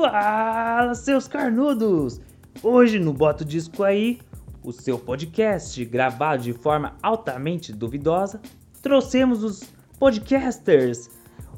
[0.00, 2.22] Fala, seus carnudos!
[2.62, 4.18] Hoje no Bota o Disco Aí,
[4.64, 8.40] o seu podcast gravado de forma altamente duvidosa,
[8.80, 9.62] trouxemos os
[9.98, 11.10] podcasters,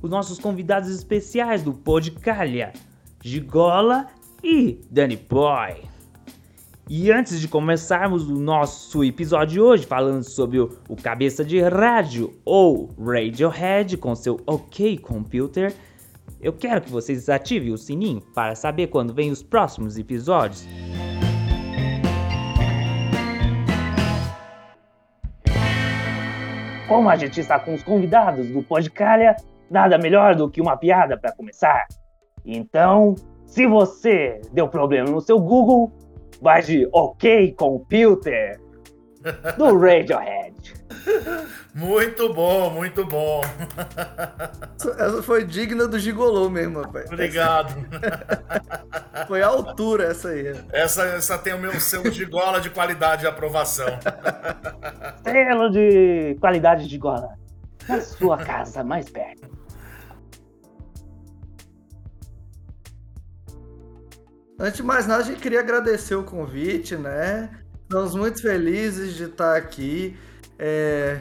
[0.03, 2.73] os nossos convidados especiais do Podcalha,
[3.23, 4.09] Gigola
[4.43, 5.77] e Danny Boy.
[6.91, 11.61] E antes de começarmos o nosso episódio de hoje, falando sobre o, o cabeça de
[11.61, 15.73] rádio ou Radiohead com seu OK Computer,
[16.43, 20.67] eu quero que vocês ativem o sininho para saber quando vem os próximos episódios.
[26.89, 29.37] Como a gente está com os convidados do Podcalha,
[29.71, 31.87] nada melhor do que uma piada para começar.
[32.45, 33.15] Então,
[33.47, 35.93] se você deu problema no seu Google,
[36.41, 38.61] vai de OK Computer
[39.57, 40.75] do Radiohead.
[41.75, 43.41] Muito bom, muito bom.
[44.79, 47.07] Essa foi digna do Gigolô mesmo, rapaz.
[47.07, 47.75] Obrigado.
[49.27, 50.55] Foi a altura essa aí.
[50.71, 53.87] Essa, essa tem o meu selo de gola de qualidade e aprovação.
[55.25, 57.31] Selo de qualidade de gola.
[57.89, 59.51] Na sua casa mais perto.
[64.59, 67.51] Antes de mais nada, a gente queria agradecer o convite, né?
[67.93, 70.17] Estamos muito felizes de estar aqui
[70.59, 71.19] é,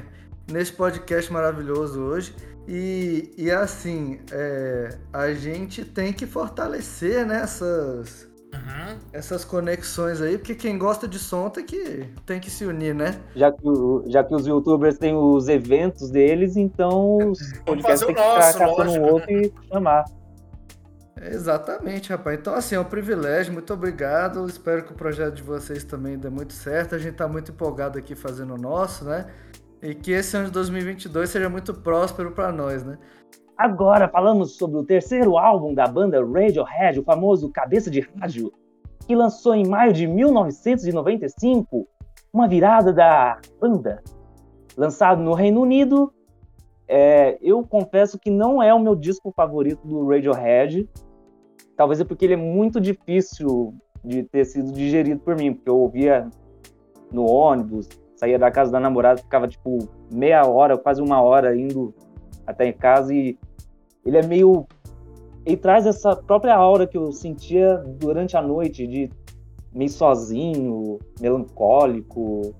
[0.50, 2.34] nesse podcast maravilhoso hoje.
[2.66, 8.98] E, e assim, é, a gente tem que fortalecer né, essas, Uhum.
[9.12, 13.20] essas conexões aí, porque quem gosta de som tem que, tem que se unir, né?
[13.36, 18.06] Já que, o- já que os youtubers têm os eventos deles, então os podcasts fazer
[18.06, 20.06] têm o que ficar nosso, caçando um outro e chamar.
[21.22, 22.40] Exatamente, rapaz.
[22.40, 24.48] Então, assim, é um privilégio, muito obrigado.
[24.48, 26.96] Espero que o projeto de vocês também dê muito certo.
[26.96, 29.28] A gente tá muito empolgado aqui fazendo o nosso, né?
[29.82, 32.98] E que esse ano de 2022 seja muito próspero para nós, né?
[33.56, 38.52] Agora falamos sobre o terceiro álbum da banda Radiohead, o famoso Cabeça de Rádio,
[39.06, 41.88] que lançou em maio de 1995,
[42.34, 44.02] uma virada da banda.
[44.76, 46.12] Lançado no Reino Unido,
[46.88, 50.90] é, eu confesso que não é o meu disco favorito do Radiohead.
[51.81, 53.74] Talvez é porque ele é muito difícil
[54.06, 56.30] de ter sido digerido por mim, porque eu ouvia
[57.12, 61.92] no ônibus, saía da casa da namorada, ficava tipo meia hora, quase uma hora indo
[62.46, 63.36] até em casa e
[64.06, 64.68] ele é meio.
[65.44, 69.09] Ele traz essa própria aura que eu sentia durante a noite, de
[69.74, 72.53] meio sozinho, melancólico.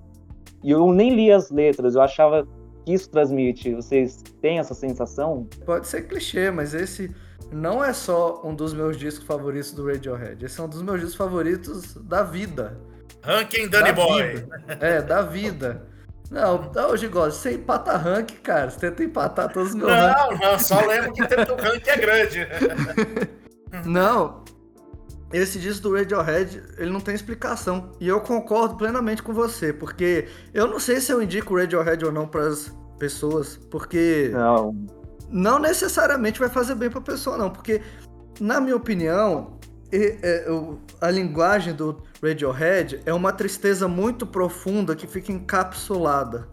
[0.64, 2.48] E eu nem li as letras, eu achava
[2.84, 3.76] que isso transmite.
[3.76, 5.48] Vocês têm essa sensação?
[5.64, 7.12] Pode ser clichê, mas esse
[7.52, 10.46] não é só um dos meus discos favoritos do Radiohead.
[10.46, 12.80] Esse é um dos meus discos favoritos da vida.
[13.24, 14.24] Ranking Danny da Boy.
[14.24, 14.62] vida.
[14.80, 15.88] É, da vida.
[16.32, 18.70] Não, não, Gigos, você empata rank, cara.
[18.70, 20.40] Você tenta empatar todos os meus rankings.
[20.42, 22.48] Não, não, só lembro que o ranking é grande.
[23.86, 24.44] Não.
[25.34, 27.94] Esse disco do Radiohead, ele não tem explicação.
[28.02, 32.04] E eu concordo plenamente com você, porque eu não sei se eu indico o Radiohead
[32.04, 34.76] ou não para as pessoas, porque Não.
[35.32, 37.50] Não necessariamente vai fazer bem para a pessoa, não.
[37.50, 37.82] Porque,
[38.40, 39.60] na minha opinião,
[39.92, 40.46] é,
[41.00, 46.48] a linguagem do Radiohead é uma tristeza muito profunda que fica encapsulada.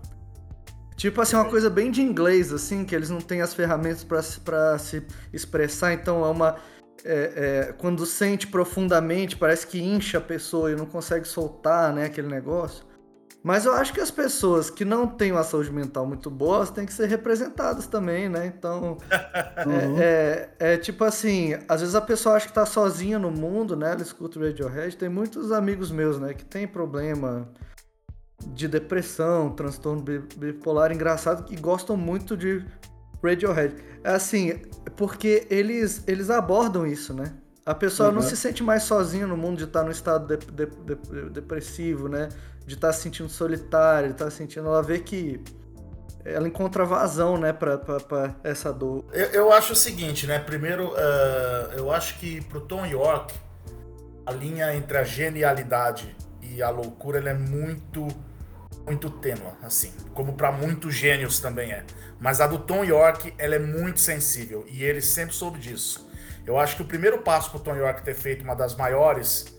[0.96, 4.78] Tipo assim, uma coisa bem de inglês, assim, que eles não têm as ferramentas para
[4.78, 6.56] se expressar, então é uma.
[7.04, 12.06] é, é, quando sente profundamente, parece que incha a pessoa e não consegue soltar, né,
[12.06, 12.84] aquele negócio.
[13.42, 16.84] Mas eu acho que as pessoas que não têm uma saúde mental muito boa, têm
[16.84, 18.46] que ser representadas também, né?
[18.46, 18.98] Então,
[19.64, 19.98] Uhum.
[19.98, 23.76] é, é- é tipo assim, às vezes a pessoa acha que tá sozinha no mundo,
[23.76, 23.92] né?
[23.92, 24.96] Ela escuta o Radiohead.
[24.96, 27.48] Tem muitos amigos meus, né, que tem problema
[28.46, 32.64] de depressão, transtorno bi- bipolar, engraçado, que gostam muito de
[33.22, 33.74] Radiohead.
[34.04, 34.62] É assim,
[34.96, 37.32] porque eles, eles abordam isso, né?
[37.66, 38.26] A pessoa não Uhum.
[38.28, 42.28] se sente mais sozinha no mundo de estar no estado de- de- de- depressivo, né?
[42.68, 44.66] De estar se sentindo solitária, de estar sentindo.
[44.68, 45.42] Ela vê que
[46.24, 47.80] ela encontra vazão, né, pra
[48.44, 49.04] essa dor.
[49.12, 50.38] Eu, eu acho o seguinte, né?
[50.38, 53.34] Primeiro, eh, eu acho que pro Tom York,
[54.26, 58.06] a linha entre a genialidade e a loucura ela é muito,
[58.86, 59.92] muito tênua, assim.
[60.12, 61.84] Como para muitos gênios também é.
[62.20, 64.66] Mas a do Tom York, ela é muito sensível.
[64.68, 66.06] E ele sempre soube disso.
[66.46, 69.58] Eu acho que o primeiro passo pro Tom York ter feito uma das maiores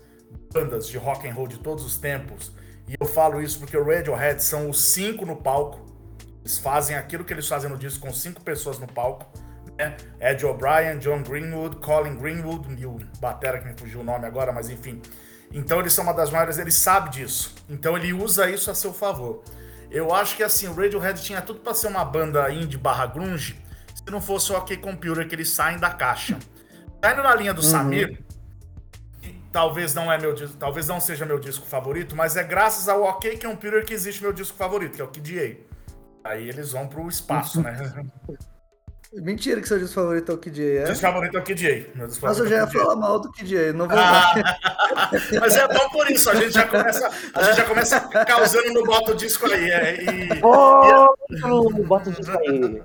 [0.52, 2.52] bandas de rock and roll de todos os tempos,
[2.90, 5.78] e eu falo isso porque o Radiohead são os cinco no palco,
[6.40, 9.30] eles fazem aquilo que eles fazem no disco com cinco pessoas no palco.
[9.78, 9.96] Né?
[10.20, 14.50] Ed O'Brien, John Greenwood, Colin Greenwood e o Batera, que me fugiu o nome agora,
[14.50, 15.00] mas enfim.
[15.52, 17.54] Então eles são uma das maiores, ele sabe disso.
[17.68, 19.44] Então ele usa isso a seu favor.
[19.88, 23.64] Eu acho que assim, o Radiohead tinha tudo pra ser uma banda indie barra grunge,
[23.94, 26.36] se não fosse o OK Computer que eles saem da caixa.
[27.00, 28.20] Saindo na linha do Samir,
[29.52, 33.38] talvez não é meu talvez não seja meu disco favorito, mas é graças ao OK
[33.38, 35.58] Computer que existe meu disco favorito, que é o KDA.
[36.22, 37.76] Aí eles vão pro espaço, né?
[39.12, 40.84] Mentira que seu disco favorito é o KJ, é?
[40.84, 41.92] Disco favorito é o KJ.
[42.22, 44.34] Mas eu já ia falar mal do KJ, não vou ah,
[45.40, 48.84] Mas é bom por isso, a gente já começa, a gente já começa causando no
[48.84, 49.68] Bota o Disco aí.
[49.68, 52.82] É, e, oh, e, Bota o Disco aí.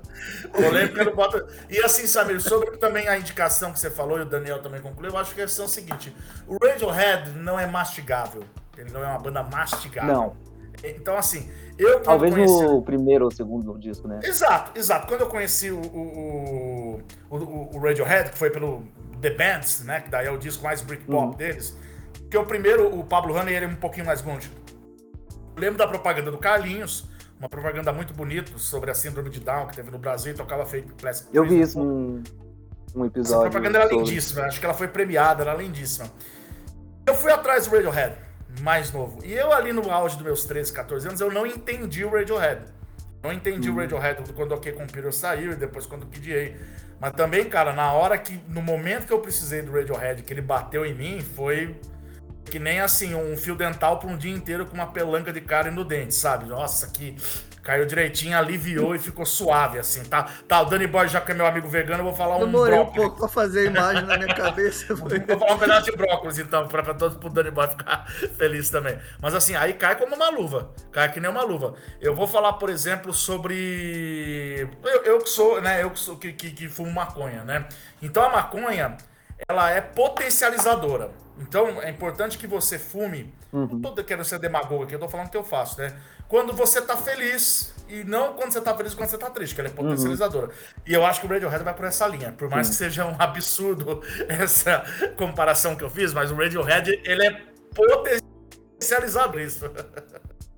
[0.50, 1.46] Polêmica no Bota...
[1.70, 5.12] E assim, Samir, sobre também a indicação que você falou, e o Daniel também concluiu,
[5.12, 6.12] eu acho que é o seguinte,
[6.48, 8.42] o Radiohead não é mastigável,
[8.76, 10.12] ele não é uma banda mastigável.
[10.12, 10.36] Não.
[10.82, 12.62] Então, assim, eu, Talvez conheci...
[12.62, 14.20] no primeiro ou segundo disco, né?
[14.22, 15.06] Exato, exato.
[15.06, 17.00] Quando eu conheci o, o,
[17.30, 18.82] o, o Radiohead, que foi pelo
[19.20, 20.00] The Bands, né?
[20.00, 21.30] Que daí é o disco mais Britpop uhum.
[21.32, 21.76] deles.
[22.30, 24.50] Que o primeiro, o Pablo Honey, ele é um pouquinho mais longe.
[25.56, 27.08] lembro da propaganda do Carlinhos,
[27.38, 30.64] uma propaganda muito bonita sobre a síndrome de Down que teve no Brasil e tocava
[30.64, 32.22] feito Plastic Eu vi isso num,
[32.94, 33.42] num episódio.
[33.42, 36.10] Essa propaganda era lindíssima, acho que ela foi premiada, era lindíssima.
[37.06, 38.25] Eu fui atrás do Radiohead
[38.60, 39.20] mais novo.
[39.24, 42.62] E eu ali no auge dos meus 13, 14 anos, eu não entendi o Radiohead.
[43.22, 43.76] Não entendi uhum.
[43.76, 46.54] o Radiohead quando o OK Computer saiu e depois quando o PDA.
[47.00, 50.40] Mas também, cara, na hora que, no momento que eu precisei do Radiohead, que ele
[50.40, 51.78] bateu em mim, foi
[52.44, 55.70] que nem assim, um fio dental por um dia inteiro com uma pelanca de carne
[55.70, 56.46] no dente, sabe?
[56.46, 57.16] Nossa, que
[57.66, 60.30] Caiu direitinho, aliviou e ficou suave, assim, tá?
[60.46, 62.76] Tá, o Danny Boy, já que é meu amigo vegano, eu vou falar um Demorei
[62.76, 62.96] brócolis.
[62.96, 64.86] um pouco pra fazer a imagem na minha cabeça.
[64.94, 68.06] vou falar um pedaço de brócolis, então, pra, pra todos pro Danny Boy ficar
[68.38, 68.96] feliz também.
[69.20, 70.70] Mas assim, aí cai como uma luva.
[70.92, 71.74] Cai que nem uma luva.
[72.00, 74.68] Eu vou falar, por exemplo, sobre.
[74.84, 75.82] Eu, eu que sou, né?
[75.82, 77.66] Eu que, sou, que, que, que fumo maconha, né?
[78.00, 78.96] Então a maconha,
[79.48, 81.10] ela é potencializadora.
[81.36, 83.34] Então é importante que você fume.
[83.52, 83.80] Uhum.
[83.82, 85.96] Não tô querendo ser demagogo aqui, eu tô falando o que eu faço, né?
[86.28, 89.60] Quando você tá feliz e não quando você tá feliz quando você tá triste, que
[89.60, 89.76] ela é uhum.
[89.76, 90.46] potencializadora.
[90.46, 90.52] Uhum.
[90.86, 92.32] E eu acho que o Radiohead vai por essa linha.
[92.32, 92.72] Por mais uhum.
[92.72, 94.84] que seja um absurdo essa
[95.16, 97.42] comparação que eu fiz, mas o Radiohead, ele é
[97.74, 99.70] potencializado isso.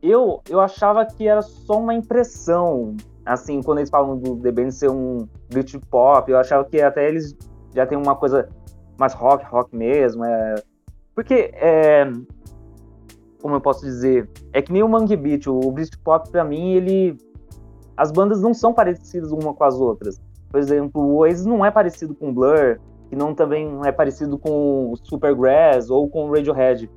[0.03, 2.97] Eu, eu achava que era só uma impressão.
[3.27, 7.07] Assim, quando eles falam do The Band ser um beat pop, eu achava que até
[7.07, 7.37] eles
[7.75, 8.49] já tem uma coisa
[8.97, 10.25] mais rock, rock mesmo.
[10.25, 10.55] É...
[11.15, 12.11] Porque é,
[13.41, 17.17] como eu posso dizer, é que nem o Mangue Beat, o Britpop para mim, ele
[17.97, 20.21] as bandas não são parecidas uma com as outras.
[20.51, 24.93] Por exemplo, o Oasis não é parecido com Blur, que não também é parecido com
[24.93, 26.89] o Supergrass ou com o Radiohead.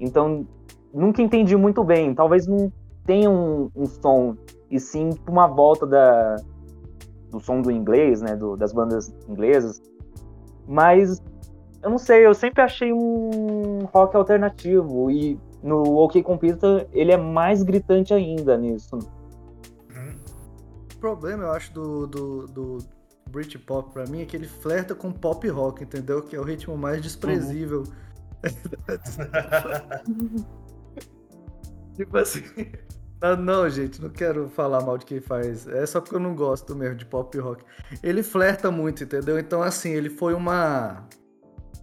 [0.00, 0.46] Então,
[0.92, 2.12] nunca entendi muito bem.
[2.12, 2.72] Talvez não
[3.06, 4.36] tenha um, um som,
[4.68, 6.36] e sim uma volta da,
[7.30, 9.80] do som do inglês, né, do, das bandas inglesas.
[10.66, 11.22] Mas
[11.82, 17.16] eu não sei, eu sempre achei um rock alternativo e no OK Computer ele é
[17.16, 18.98] mais gritante ainda nisso.
[20.94, 22.78] O problema, eu acho, do, do, do
[23.28, 26.22] Britpop pra mim é que ele flerta com pop rock, entendeu?
[26.22, 27.82] Que é o ritmo mais desprezível.
[30.08, 30.44] Uhum.
[31.96, 32.42] tipo assim.
[33.20, 35.68] Ah, não, gente, não quero falar mal de quem faz.
[35.68, 37.64] É só porque eu não gosto mesmo de pop rock.
[38.02, 39.38] Ele flerta muito, entendeu?
[39.38, 41.08] Então, assim, ele foi uma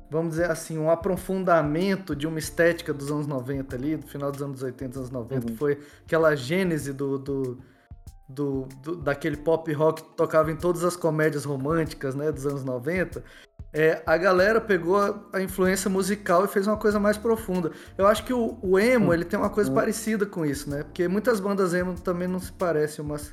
[0.09, 4.41] vamos dizer assim, um aprofundamento de uma estética dos anos 90 ali, do final dos
[4.41, 5.57] anos 80, anos 90, uhum.
[5.57, 7.59] foi aquela gênese do, do,
[8.27, 12.63] do, do, daquele pop rock que tocava em todas as comédias românticas, né, dos anos
[12.63, 13.23] 90.
[13.71, 17.71] É, a galera pegou a, a, influência musical e fez uma coisa mais profunda.
[17.95, 19.13] Eu acho que o, o emo, uhum.
[19.13, 19.75] ele tem uma coisa uhum.
[19.75, 20.83] parecida com isso, né?
[20.83, 23.31] Porque muitas bandas emo também não se parecem umas,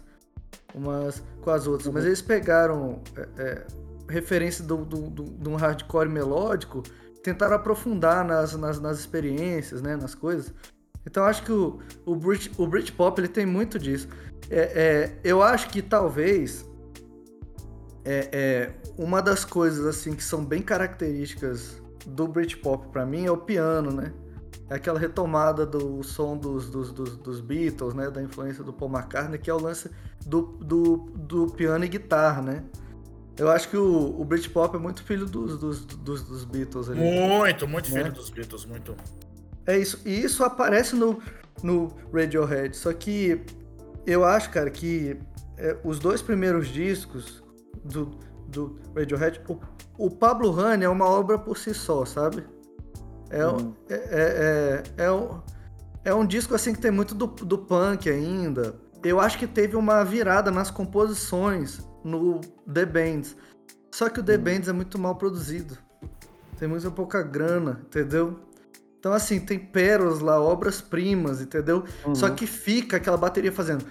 [0.74, 2.08] umas com as outras, mas uhum.
[2.08, 3.66] eles pegaram é, é,
[4.08, 6.82] referência de um hardcore melódico,
[7.22, 10.52] tentaram aprofundar nas, nas, nas, experiências, né, nas coisas.
[11.04, 14.08] Então acho que o, o, Brit, o Britpop ele tem muito disso.
[14.48, 16.64] É, é, eu acho que talvez
[18.04, 23.30] é, é, uma das coisas assim que são bem características do Britpop para mim é
[23.30, 24.12] o piano, né?
[24.70, 28.10] É aquela retomada do som dos, dos, dos, dos, Beatles, né?
[28.10, 29.90] Da influência do Paul McCartney, que é o lance
[30.24, 32.64] do, do, do piano e guitarra, né?
[33.38, 37.00] Eu acho que o, o Britpop é muito filho dos, dos, dos, dos Beatles ali.
[37.00, 38.00] Muito, muito né?
[38.00, 38.96] filho dos Beatles, muito.
[39.66, 40.00] É isso.
[40.06, 41.20] E isso aparece no,
[41.62, 42.74] no Radiohead.
[42.76, 43.42] Só que
[44.06, 45.18] eu acho, cara, que
[45.58, 47.42] é, os dois primeiros discos
[47.84, 49.58] do, do Radiohead, o,
[49.98, 52.42] o Pablo Honey é uma obra por si só, sabe?
[53.28, 53.74] É, hum.
[53.88, 55.40] é, é, é, é, um,
[56.04, 58.74] é um disco assim que tem muito do, do punk ainda.
[59.04, 62.40] Eu acho que teve uma virada nas composições no
[62.72, 63.36] The Bands.
[63.90, 64.38] Só que o The.
[64.38, 65.76] Bands é muito mal produzido.
[66.58, 68.38] Tem muito pouca grana, entendeu?
[68.98, 71.84] Então, assim, tem pérolas lá, obras-primas, entendeu?
[72.04, 72.14] Uhum.
[72.14, 73.84] Só que fica aquela bateria fazendo.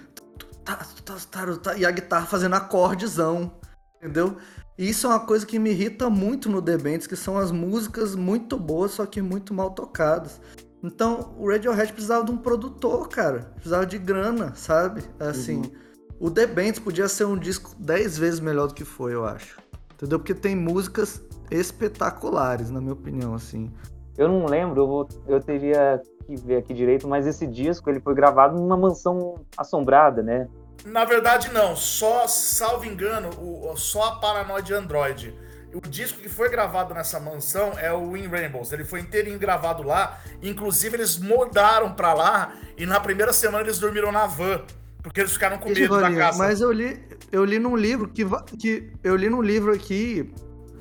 [1.76, 3.52] E a guitarra fazendo acordezão.
[3.96, 4.36] Entendeu?
[4.78, 7.50] E isso é uma coisa que me irrita muito no The Bands, que são as
[7.50, 10.40] músicas muito boas, só que muito mal tocadas.
[10.82, 13.50] Então, o Radiohead precisava de um produtor, cara.
[13.54, 15.02] Precisava de grana, sabe?
[15.18, 15.85] Assim, uhum.
[16.18, 19.58] O The Bands podia ser um disco 10 vezes melhor do que foi, eu acho.
[19.94, 20.18] Entendeu?
[20.18, 23.70] Porque tem músicas espetaculares, na minha opinião, assim.
[24.16, 28.00] Eu não lembro, eu, vou, eu teria que ver aqui direito, mas esse disco ele
[28.00, 30.48] foi gravado numa mansão assombrada, né?
[30.84, 31.76] Na verdade, não.
[31.76, 35.34] Só, salvo engano, o, só a Paranoid Android.
[35.74, 38.72] O disco que foi gravado nessa mansão é o In Rainbows.
[38.72, 40.18] Ele foi inteirinho gravado lá.
[40.42, 44.62] Inclusive, eles mudaram pra lá e na primeira semana eles dormiram na van.
[45.06, 46.36] Porque eles ficaram com medo da casa.
[46.36, 48.24] Mas eu li, eu li num livro que,
[48.58, 48.92] que.
[49.04, 50.32] Eu li num livro aqui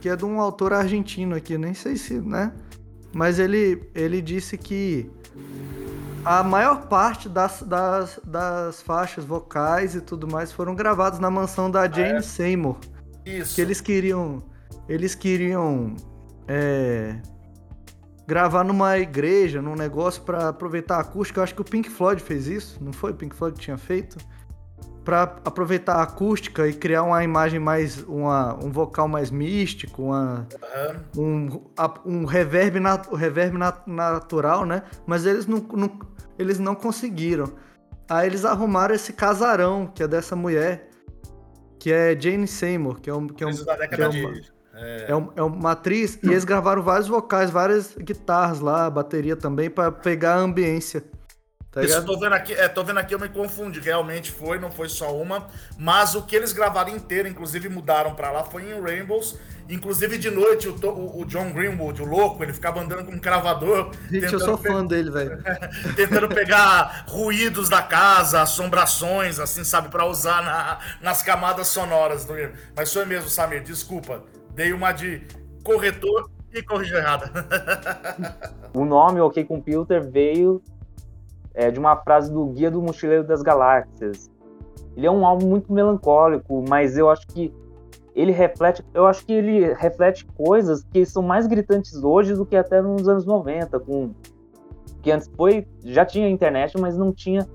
[0.02, 2.52] que é de um autor argentino aqui, nem sei se, né?
[3.14, 5.10] Mas ele, ele disse que
[6.24, 11.70] a maior parte das, das, das faixas vocais e tudo mais foram gravadas na mansão
[11.70, 12.22] da Jane ah, é?
[12.22, 12.78] Seymour.
[13.26, 13.56] Isso.
[13.56, 14.44] Que eles queriam.
[14.90, 15.96] Eles queriam.
[16.48, 17.16] É,
[18.28, 21.40] gravar numa igreja, num negócio para aproveitar a acústica.
[21.40, 23.12] Eu acho que o Pink Floyd fez isso, não foi?
[23.12, 24.18] O Pink Floyd que tinha feito?
[25.04, 28.02] Para aproveitar a acústica e criar uma imagem mais.
[28.04, 30.48] Uma, um vocal mais místico, uma,
[31.16, 31.62] um,
[32.04, 34.82] um reverb, nat, reverb nat, natural, né?
[35.06, 36.00] Mas eles não, não
[36.40, 37.54] eles não conseguiram.
[38.10, 40.90] Aí eles arrumaram esse casarão, que é dessa mulher,
[41.80, 43.28] que é Jane Seymour, que é um.
[43.28, 44.34] Que é um, que é uma,
[44.76, 45.06] é...
[45.10, 49.70] É, um, é uma atriz, e eles gravaram vários vocais, várias guitarras lá, bateria também,
[49.70, 51.04] para pegar a ambiência.
[51.76, 53.82] Tá Isso, tô vendo aqui, é, tô vendo aqui, eu me confundi.
[53.82, 55.48] Realmente foi, não foi só uma.
[55.78, 59.38] Mas o que eles gravaram inteiro, inclusive mudaram para lá, foi em Rainbows.
[59.68, 63.92] Inclusive de noite, o, o, John Greenwood, o louco, ele ficava andando com um cravador.
[64.10, 65.44] Gente, eu sou fã dele, velho.
[65.98, 72.36] tentando pegar ruídos da casa, assombrações, assim, sabe, para usar na, nas camadas sonoras do
[72.74, 74.24] Mas foi mesmo, Samir, desculpa.
[74.56, 75.22] Dei uma de
[75.66, 77.30] corretor e corrigiu errada.
[78.74, 80.62] o nome OK Computer veio
[81.54, 84.32] é, de uma frase do Guia do Mochileiro das Galáxias.
[84.96, 87.54] Ele é um álbum muito melancólico, mas eu acho que
[88.16, 92.56] ele reflete, eu acho que ele reflete coisas que são mais gritantes hoje do que
[92.56, 94.12] até nos anos 90, com
[95.02, 97.46] que antes foi, já tinha internet, mas não tinha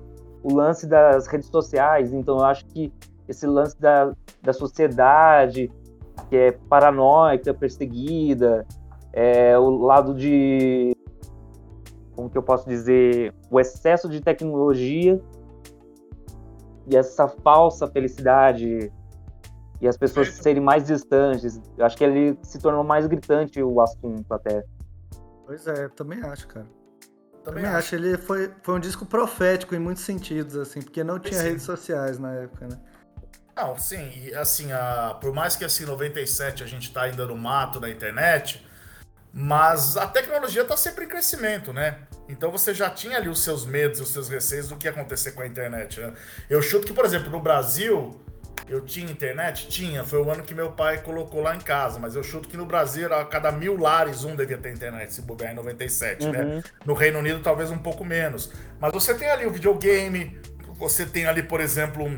[0.43, 2.93] o lance das redes sociais, então eu acho que
[3.27, 5.71] esse lance da, da sociedade
[6.29, 8.65] que é paranoica, perseguida,
[9.13, 10.95] é, o lado de
[12.15, 15.19] como que eu posso dizer, o excesso de tecnologia
[16.87, 18.91] e essa falsa felicidade
[19.79, 21.59] e as pessoas serem mais distantes.
[21.77, 24.63] Eu acho que ele se tornou mais gritante o assunto até.
[25.45, 26.67] Pois é, também acho, cara.
[27.43, 27.77] Também, também acho.
[27.77, 27.95] acho.
[27.95, 31.47] Ele foi, foi um disco profético em muitos sentidos, assim, porque não tinha sim.
[31.47, 32.79] redes sociais na época, né?
[33.61, 37.37] Não, sim, e assim, a, por mais que assim, 97 a gente tá ainda no
[37.37, 38.65] mato da internet,
[39.31, 41.99] mas a tecnologia está sempre em crescimento, né?
[42.27, 45.33] Então você já tinha ali os seus medos, os seus receios do que ia acontecer
[45.33, 46.11] com a internet, né?
[46.49, 48.19] Eu chuto que, por exemplo, no Brasil,
[48.67, 49.67] eu tinha internet?
[49.67, 50.03] Tinha.
[50.03, 51.99] Foi o ano que meu pai colocou lá em casa.
[51.99, 55.21] Mas eu chuto que no Brasil, a cada mil lares, um devia ter internet, se
[55.21, 56.39] bobear em 97, né?
[56.39, 56.55] uhum.
[56.55, 56.63] né?
[56.85, 58.51] No Reino Unido, talvez um pouco menos.
[58.79, 60.39] Mas você tem ali o videogame,
[60.79, 62.09] você tem ali, por exemplo,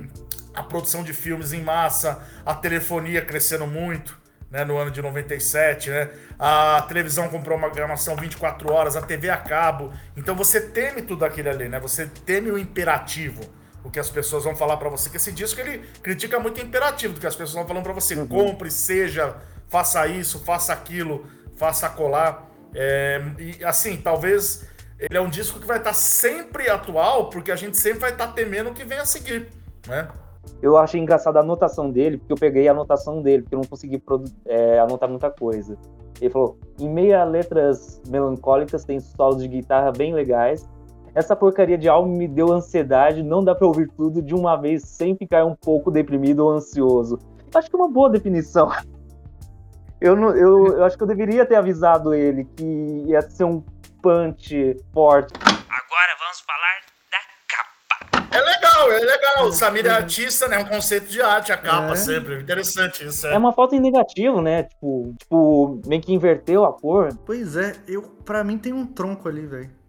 [0.53, 4.21] a produção de filmes em massa, a telefonia crescendo muito
[4.53, 6.11] né, no ano de 97, né?
[6.37, 9.91] A televisão comprou uma programação 24 horas, a TV a cabo.
[10.15, 11.79] Então você teme tudo aquilo ali, né?
[11.79, 13.41] Você teme o imperativo.
[13.83, 16.63] O que as pessoas vão falar para você, que esse disco ele critica muito o
[16.63, 18.27] imperativo, do que as pessoas vão falando para você, uhum.
[18.27, 19.35] compre, seja,
[19.67, 21.25] faça isso, faça aquilo,
[21.57, 22.47] faça colar.
[22.75, 24.65] É, e assim, talvez
[24.99, 28.27] ele é um disco que vai estar sempre atual, porque a gente sempre vai estar
[28.27, 29.49] temendo o que vem a seguir,
[29.87, 30.07] né?
[30.61, 33.67] Eu achei engraçada a anotação dele, porque eu peguei a anotação dele, porque eu não
[33.67, 34.01] consegui
[34.45, 35.77] é, anotar muita coisa.
[36.21, 40.67] Ele falou: em meio a letras melancólicas, tem solos de guitarra bem legais.
[41.13, 44.83] Essa porcaria de álbum me deu ansiedade, não dá pra ouvir tudo de uma vez
[44.83, 47.19] sem ficar um pouco deprimido ou ansioso.
[47.53, 48.71] Acho que é uma boa definição.
[50.01, 53.63] Eu, não, eu, eu acho que eu deveria ter avisado ele que ia ser um
[54.01, 55.33] punch forte.
[55.41, 56.93] Agora vamos falar
[58.33, 59.47] é legal, é legal.
[59.47, 60.57] O Samir é artista, né?
[60.57, 61.95] É um conceito de arte, a capa é.
[61.95, 62.41] sempre.
[62.41, 63.27] Interessante isso.
[63.27, 63.33] É.
[63.33, 64.63] é uma foto em negativo, né?
[64.63, 67.09] Tipo, tipo, meio que inverteu a cor.
[67.25, 69.83] Pois é, eu, pra mim tem um tronco ali, velho.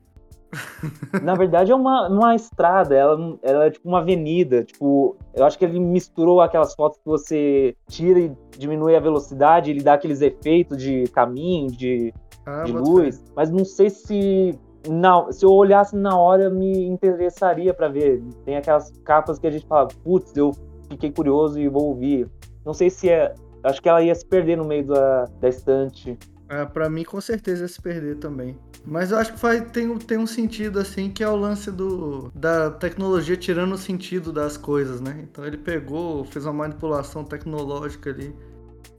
[1.22, 4.64] Na verdade é uma, uma estrada, ela, ela é tipo uma avenida.
[4.64, 9.70] Tipo, eu acho que ele misturou aquelas fotos que você tira e diminui a velocidade,
[9.70, 12.12] ele dá aqueles efeitos de caminho, de,
[12.46, 13.22] ah, de luz.
[13.34, 14.58] Mas não sei se
[14.88, 18.22] não, se eu olhasse na hora, me interessaria para ver.
[18.44, 20.52] Tem aquelas capas que a gente fala, putz, eu
[20.90, 22.28] fiquei curioso e vou ouvir.
[22.64, 23.34] Não sei se é.
[23.62, 26.18] Acho que ela ia se perder no meio da, da estante.
[26.48, 28.58] É, pra mim, com certeza, ia se perder também.
[28.84, 32.30] Mas eu acho que faz, tem, tem um sentido, assim, que é o lance do,
[32.34, 35.20] da tecnologia tirando o sentido das coisas, né?
[35.22, 38.34] Então ele pegou, fez uma manipulação tecnológica ali,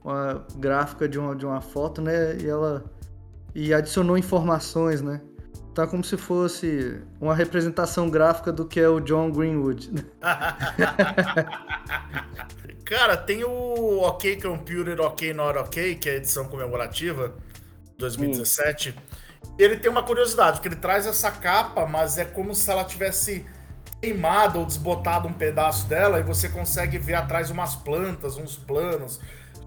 [0.04, 2.36] uma gráfica de uma, de uma foto, né?
[2.38, 2.84] E ela.
[3.54, 5.20] E adicionou informações, né?
[5.76, 9.90] Tá como se fosse uma representação gráfica do que é o John Greenwood.
[12.84, 17.34] Cara, tem o OK Computer, OK Not OK, que é a edição comemorativa
[17.98, 18.90] 2017.
[18.90, 18.94] Hum
[19.58, 23.46] ele tem uma curiosidade, porque ele traz essa capa, mas é como se ela tivesse
[24.00, 29.18] queimado ou desbotado um pedaço dela e você consegue ver atrás umas plantas, uns planos,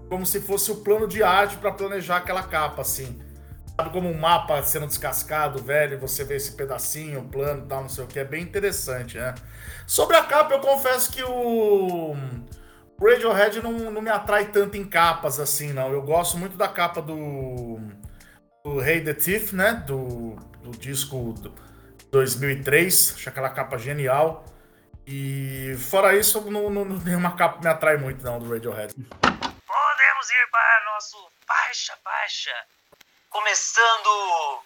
[0.08, 3.20] como se fosse o plano de arte para planejar aquela capa, assim.
[3.80, 8.04] Sabe como um mapa sendo descascado, velho, você vê esse pedacinho, plano, tal, não sei
[8.04, 9.34] o que, é bem interessante, né?
[9.86, 12.14] Sobre a capa, eu confesso que o
[13.00, 15.90] Radiohead não, não me atrai tanto em capas assim, não.
[15.90, 17.80] Eu gosto muito da capa do
[18.62, 19.82] do Hey the Thief, né?
[19.86, 21.54] Do, do disco do
[22.12, 23.14] 2003.
[23.16, 24.44] Acho aquela capa genial.
[25.06, 28.92] E fora isso, não, não, nenhuma capa me atrai muito, não, do Radiohead.
[28.92, 31.16] Podemos ir para nosso
[31.48, 32.79] baixa baixa.
[33.30, 34.62] Começando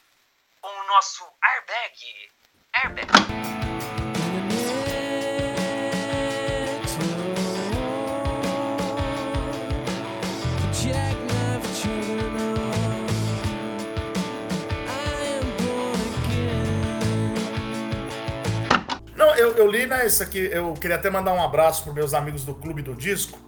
[0.60, 2.30] com o nosso airbag.
[2.82, 3.44] Airbag.
[19.36, 22.44] eu, eu li, né, isso aqui, eu queria até mandar um abraço para meus amigos
[22.44, 23.43] do Clube do Disco.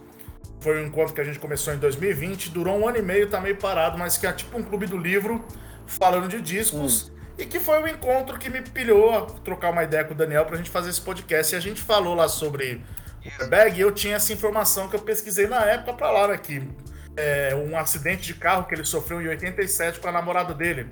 [0.67, 3.39] Foi um encontro que a gente começou em 2020, durou um ano e meio, tá
[3.39, 5.47] meio parado, mas que é tipo um clube do livro
[5.85, 7.07] falando de discos.
[7.07, 7.17] Hum.
[7.37, 10.17] E que foi o um encontro que me pilhou a trocar uma ideia com o
[10.17, 11.55] Daniel pra gente fazer esse podcast.
[11.55, 12.83] E a gente falou lá sobre
[13.41, 16.37] o bag e eu tinha essa informação que eu pesquisei na época pra lá, né?
[16.37, 16.61] Que
[17.15, 20.87] é um acidente de carro que ele sofreu em 87 com a namorada dele,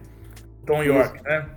[0.65, 1.49] Tom York, né?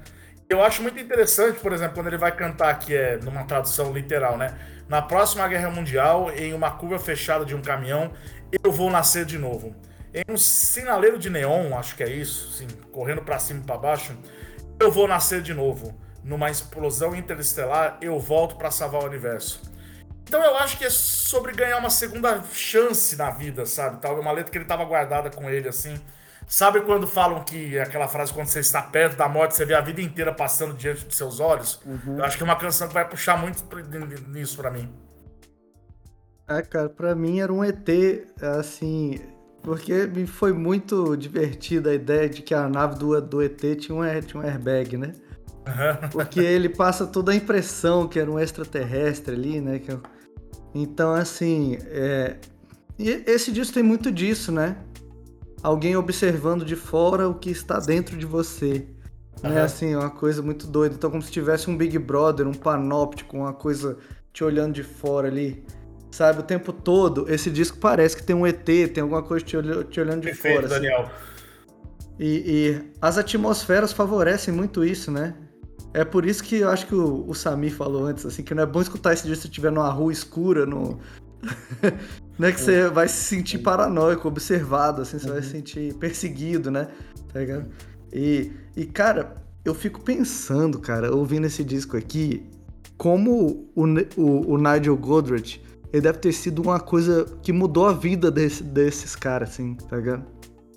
[0.51, 4.37] Eu acho muito interessante, por exemplo, quando ele vai cantar, que é numa tradução literal,
[4.37, 4.59] né?
[4.89, 8.11] Na próxima guerra mundial, em uma curva fechada de um caminhão,
[8.65, 9.77] eu vou nascer de novo.
[10.15, 13.77] Em um sinaleiro de neon, acho que é isso, assim, correndo para cima e para
[13.77, 14.17] baixo,
[14.81, 15.95] eu vou nascer de novo.
[16.25, 19.61] Numa explosão interestelar, eu volto para salvar o universo.
[20.25, 24.01] Então eu acho que é sobre ganhar uma segunda chance na vida, sabe?
[24.01, 26.01] Tal, uma letra que ele tava guardada com ele assim.
[26.49, 29.83] Sabe quando falam que aquela frase, quando você está perto da morte, você vê a
[29.83, 31.79] vida inteira passando diante dos seus olhos?
[31.85, 32.17] Uhum.
[32.17, 33.63] Eu acho que é uma canção que vai puxar muito
[34.29, 34.91] nisso para mim.
[36.49, 37.87] É, cara, pra mim era um ET,
[38.41, 39.21] assim,
[39.63, 43.95] porque me foi muito divertida a ideia de que a nave do, do ET tinha
[43.95, 45.13] um, tinha um airbag, né?
[45.67, 46.09] Uhum.
[46.09, 49.83] Porque ele passa toda a impressão que era um extraterrestre ali, né?
[50.75, 52.37] Então, assim, é...
[52.99, 54.79] e esse disco tem muito disso, né?
[55.63, 58.87] Alguém observando de fora o que está dentro de você.
[59.43, 59.53] Uhum.
[59.53, 60.95] É assim, uma coisa muito doida.
[60.95, 63.97] Então, como se tivesse um Big Brother, um panóptico, uma coisa
[64.33, 65.65] te olhando de fora ali.
[66.11, 69.57] Sabe, o tempo todo, esse disco parece que tem um ET, tem alguma coisa te,
[69.91, 70.67] te olhando de Perfeito, fora.
[70.67, 70.75] Assim.
[70.75, 71.11] Daniel.
[72.19, 75.35] E, e, as atmosferas favorecem muito isso, né?
[75.95, 78.63] É por isso que eu acho que o, o Sami falou antes, assim, que não
[78.63, 80.99] é bom escutar esse disco se estiver numa rua escura, no,
[82.39, 85.33] Não é que você vai se sentir paranoico, observado, assim, você uhum.
[85.33, 86.89] vai se sentir perseguido, né?
[87.33, 87.67] Tá ligado?
[88.13, 92.47] E, e, cara, eu fico pensando, cara, ouvindo esse disco aqui,
[92.97, 93.85] como o,
[94.17, 95.61] o, o Nigel Godrich,
[95.93, 99.97] ele deve ter sido uma coisa que mudou a vida desse, desses caras, assim, tá
[99.97, 100.25] ligado?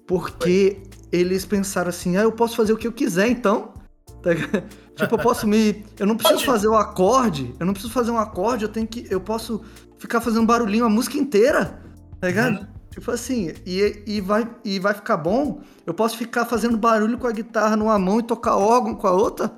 [0.08, 3.74] Porque eles pensaram assim, ah, eu posso fazer o que eu quiser, então.
[4.22, 4.32] Tá
[4.96, 5.84] tipo, eu posso me.
[5.98, 7.54] Eu não preciso fazer o um acorde.
[7.60, 9.08] Eu não preciso fazer um acorde, eu tenho que.
[9.10, 9.64] Eu posso
[9.98, 11.80] ficar fazendo barulhinho a música inteira,
[12.20, 12.60] tá ligado?
[12.60, 12.68] Uhum.
[12.92, 15.62] Tipo assim, e, e, vai, e vai ficar bom.
[15.86, 19.12] Eu posso ficar fazendo barulho com a guitarra numa mão e tocar órgão com a
[19.12, 19.52] outra?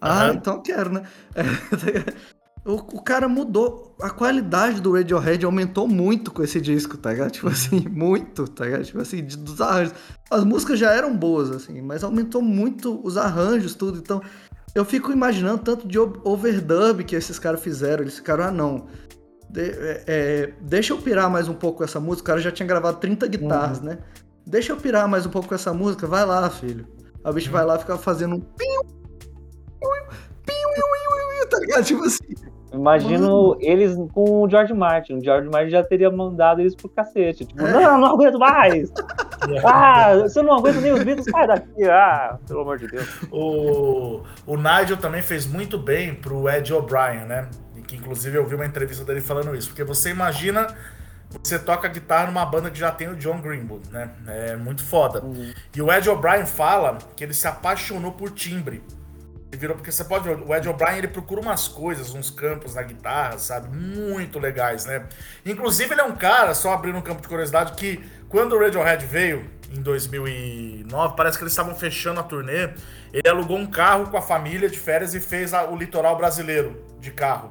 [0.00, 0.34] Ah, uhum.
[0.34, 1.02] então eu quero, né?
[1.34, 2.31] É,
[2.64, 3.96] o, o, cara mudou.
[4.00, 7.32] A qualidade do Radiohead aumentou muito com esse disco, tá ligado?
[7.32, 8.84] Tipo assim, muito, tá ligado?
[8.84, 9.94] Tipo assim, dos arranjos.
[10.30, 13.98] As músicas já eram boas, assim, mas aumentou muito os arranjos, tudo.
[13.98, 14.22] Então,
[14.74, 18.04] eu fico imaginando tanto de overdub que esses caras fizeram.
[18.04, 18.86] Eles ficaram, ah, não.
[19.50, 22.22] De, é, é, deixa eu pirar mais um pouco com essa música.
[22.22, 23.86] O cara já tinha gravado 30 guitarras, uhum.
[23.86, 23.98] né?
[24.46, 26.06] Deixa eu pirar mais um pouco com essa música.
[26.06, 26.86] Vai lá, filho.
[27.24, 27.54] A bicho uhum.
[27.54, 28.40] vai lá e fica fazendo um.
[31.50, 31.84] Tá ligado?
[31.84, 32.51] Tipo assim.
[32.72, 33.56] Imagino Mano.
[33.60, 35.14] eles com o George Martin.
[35.14, 37.44] O George Martin já teria mandado eles pro cacete.
[37.44, 37.72] Tipo, é.
[37.72, 38.90] não, não aguento mais!
[39.64, 41.84] ah, você não aguenta nem os Beatles, sai daqui!
[41.84, 43.08] Ah, pelo amor de Deus.
[43.30, 47.48] O, o Nigel também fez muito bem pro Ed O'Brien, né?
[47.92, 50.66] que inclusive eu vi uma entrevista dele falando isso, porque você imagina
[51.42, 54.10] você toca guitarra numa banda que já tem o John Greenwood, né?
[54.26, 55.24] É muito foda.
[55.24, 55.52] Uhum.
[55.74, 58.82] E o Ed O'Brien fala que ele se apaixonou por timbre.
[59.52, 62.74] Ele virou, porque você pode ver, o Ed O'Brien ele procura umas coisas, uns campos
[62.74, 63.76] na guitarra, sabe?
[63.76, 65.06] Muito legais, né?
[65.44, 69.04] Inclusive, ele é um cara, só abrindo um campo de curiosidade, que quando o Radiohead
[69.04, 72.70] veio, em 2009, parece que eles estavam fechando a turnê.
[73.12, 76.82] Ele alugou um carro com a família de férias e fez a, o litoral brasileiro
[76.98, 77.50] de carro.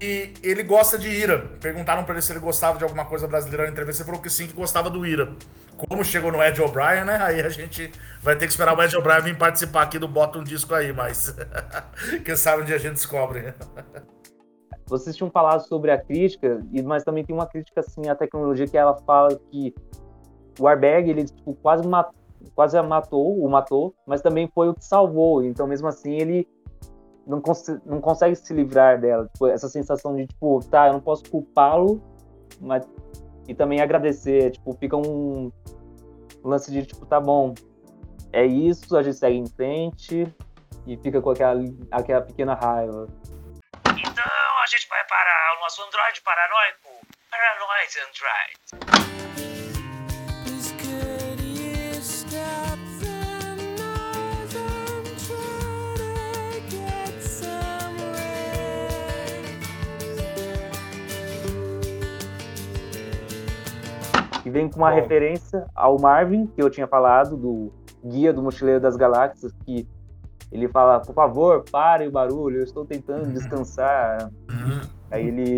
[0.00, 1.50] E ele gosta de Ira.
[1.60, 4.02] Perguntaram para ele se ele gostava de alguma coisa brasileira na entrevista.
[4.02, 5.34] Ele falou que sim, que gostava do Ira.
[5.76, 7.18] Como chegou no Ed O'Brien, né?
[7.20, 10.38] Aí a gente vai ter que esperar o Ed O'Brien vir participar aqui do Bota
[10.38, 11.36] um Disco aí, mas
[12.24, 13.54] quem sabe dia a gente descobre.
[14.86, 18.76] Vocês tinham falado sobre a crítica, mas também tem uma crítica assim à tecnologia que
[18.76, 19.74] ela fala que
[20.58, 22.14] o airbag ele tipo, quase matou,
[22.54, 25.44] quase matou, o matou, mas também foi o que salvou.
[25.44, 26.48] Então mesmo assim ele
[27.30, 29.28] não, cons não consegue se livrar dela.
[29.32, 32.02] Tipo, essa sensação de tipo, tá, eu não posso culpá-lo,
[32.60, 32.86] mas
[33.46, 34.50] e também agradecer.
[34.50, 35.52] Tipo, fica um
[36.42, 37.54] lance de tipo, tá bom,
[38.32, 40.34] é isso, a gente segue em frente
[40.86, 43.06] e fica com aquela, aquela pequena raiva.
[43.86, 44.24] Então
[44.62, 46.90] a gente vai para o nosso Android paranoico.
[47.30, 49.19] Paranoid Android.
[64.50, 64.96] E vem com uma Bom.
[64.96, 67.72] referência ao Marvin, que eu tinha falado, do
[68.04, 69.86] Guia do Mochileiro das Galáxias, que
[70.50, 74.28] ele fala, por favor, pare o barulho, eu estou tentando descansar.
[74.50, 74.80] Uhum.
[75.08, 75.54] Aí ele,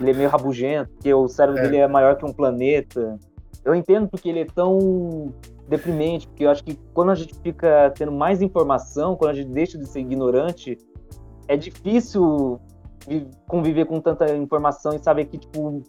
[0.00, 1.64] ele é meio rabugento, porque o cérebro É.
[1.64, 3.18] dele é maior que um planeta.
[3.62, 5.30] Eu entendo porque ele é tão
[5.68, 9.50] deprimente, porque eu acho que quando a gente fica tendo mais informação, quando a gente
[9.50, 10.78] deixa de ser ignorante,
[11.48, 12.58] é difícil
[13.06, 15.82] vi- conviver com tanta informação e saber que, tipo,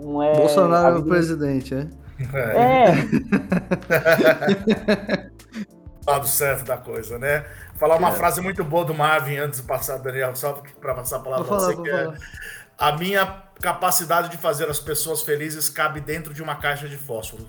[0.00, 0.34] não é.
[0.34, 1.86] Bolsonaro a é o presidente, é?
[2.34, 2.92] É, É,
[6.06, 7.44] lado certo da coisa, né?
[7.76, 8.12] Falar uma É.
[8.12, 11.56] frase muito boa do Marvin antes de passar, Daniel, só para passar a palavra Vou
[11.56, 12.12] pra falar, você, que é,
[12.78, 17.46] a minha capacidade de fazer as pessoas felizes cabe dentro de uma caixa de fósforo.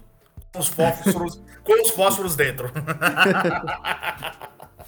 [0.54, 2.70] Com os fósforos, com os fósforos dentro.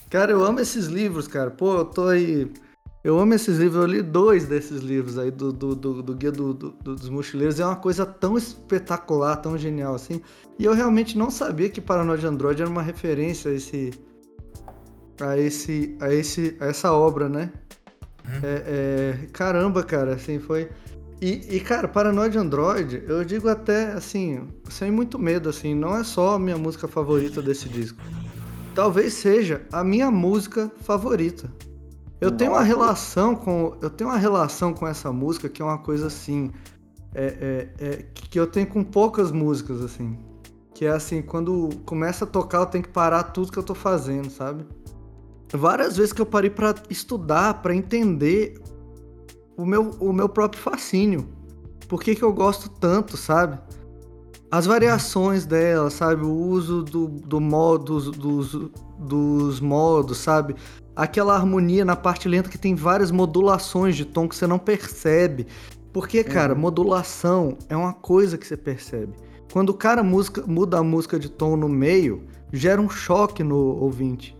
[0.09, 1.49] Cara, eu amo esses livros, cara.
[1.49, 2.51] Pô, eu tô aí.
[3.03, 6.31] Eu amo esses livros, eu li dois desses livros aí do, do, do, do Guia
[6.31, 7.59] do- do- do- dos Mochileiros.
[7.59, 10.21] É uma coisa tão espetacular, tão genial assim.
[10.57, 13.91] E eu realmente não sabia que Paranoid Android era uma referência a esse.
[15.19, 15.97] a esse.
[15.99, 17.51] a, esse, a essa obra, né?
[18.41, 20.69] É, é, caramba, cara, assim, foi.
[21.21, 26.03] E, e, cara, Paranoid Android, eu digo até assim, sem muito medo, assim, não é
[26.03, 27.97] só a minha música favorita desse disco
[28.73, 31.49] talvez seja a minha música favorita.
[32.23, 35.77] Eu tenho uma relação com eu tenho uma relação com essa música que é uma
[35.77, 36.51] coisa assim
[37.13, 40.17] é, é, é, que eu tenho com poucas músicas assim,
[40.73, 43.75] que é assim quando começa a tocar eu tenho que parar tudo que eu tô
[43.75, 44.65] fazendo, sabe?
[45.51, 48.59] Várias vezes que eu parei pra estudar, pra entender
[49.55, 51.27] o meu, o meu próprio fascínio.
[51.87, 53.59] Por que, que eu gosto tanto, sabe?
[54.49, 56.25] As variações dela, sabe?
[56.25, 60.55] O uso do, do modo, dos, dos modos, sabe?
[60.95, 65.47] Aquela harmonia na parte lenta que tem várias modulações de tom que você não percebe.
[65.91, 69.13] Porque, cara, modulação é uma coisa que você percebe.
[69.51, 73.55] Quando o cara música, muda a música de tom no meio, gera um choque no
[73.55, 74.35] ouvinte.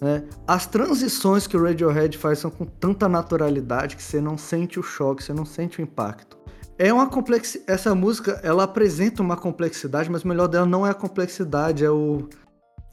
[0.00, 0.24] né?
[0.46, 4.82] As transições que o Radiohead faz são com tanta naturalidade que você não sente o
[4.82, 6.36] choque, você não sente o impacto.
[6.78, 7.62] É uma complexi...
[7.66, 11.90] Essa música, ela apresenta uma complexidade, mas o melhor dela não é a complexidade, é
[11.90, 12.28] o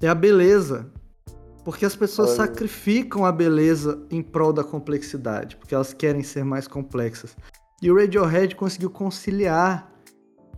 [0.01, 0.91] é a beleza.
[1.63, 2.47] Porque as pessoas Olha.
[2.47, 7.35] sacrificam a beleza em prol da complexidade, porque elas querem ser mais complexas.
[7.81, 9.91] E o Radiohead conseguiu conciliar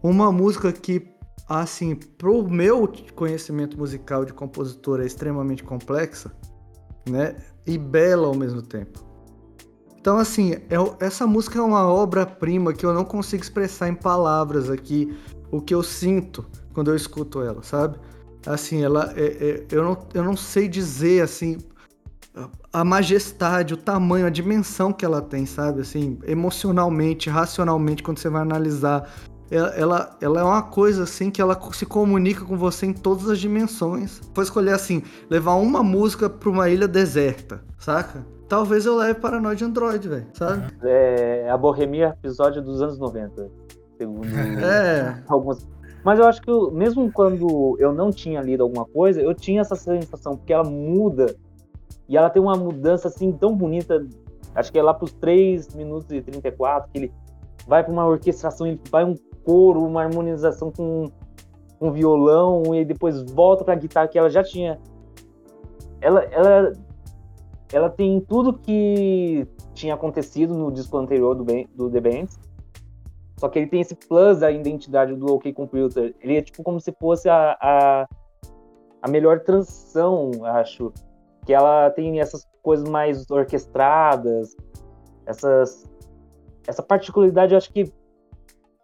[0.02, 1.08] uma música que,
[1.48, 6.32] assim, pro meu conhecimento musical de compositor é extremamente complexa,
[7.10, 7.36] né?
[7.66, 9.04] E bela ao mesmo tempo.
[10.00, 10.64] Então, assim, é-
[11.00, 15.18] essa música é uma obra-prima que eu não consigo expressar em palavras aqui
[15.52, 17.98] o que eu sinto quando eu escuto ela, sabe?
[18.46, 21.58] Assim, ela é, é- eu, não, eu não sei dizer assim
[22.72, 25.82] a majestade, o tamanho, a dimensão que ela tem, sabe?
[25.82, 29.10] Assim, emocionalmente, racionalmente, quando você vai analisar,
[29.50, 33.30] ela, ela, ela é uma coisa assim que ela se comunica com você em todas
[33.30, 34.20] as dimensões.
[34.34, 38.26] Vou escolher assim, levar uma música pra uma ilha deserta, saca?
[38.50, 40.66] Talvez eu leve Paranoid Android, velho, sabe?
[40.84, 43.50] é a Bohemia episódio dos anos 90.
[43.98, 44.28] Segundo
[44.60, 45.24] É.
[45.30, 45.66] algumas.
[46.06, 49.62] Mas eu acho que eu- mesmo quando eu não tinha lido alguma coisa, eu tinha
[49.62, 51.36] essa sensação, porque ela muda.
[52.08, 54.06] E ela tem uma mudança assim tão bonita.
[54.54, 57.14] Acho que é lá pros 3 minutos e 34, que ele
[57.68, 61.10] vai pra uma orquestração, ele vai um coro, uma harmonização com
[61.82, 64.80] um violão e depois volta para a guitarra que ela já tinha.
[66.00, 66.74] Ela, ela,
[67.74, 71.44] ela tem tudo que tinha acontecido no disco anterior do,
[71.76, 72.40] do The Bands.
[73.38, 76.16] Só que ele tem esse plus da identidade do OK Computer.
[76.22, 78.08] Ele é tipo como se fosse a, a,
[79.02, 80.94] a melhor transição, acho.
[81.46, 84.56] Que ela tem essas coisas mais orquestradas,
[85.26, 85.86] essas,
[86.68, 87.92] essa particularidade, eu acho que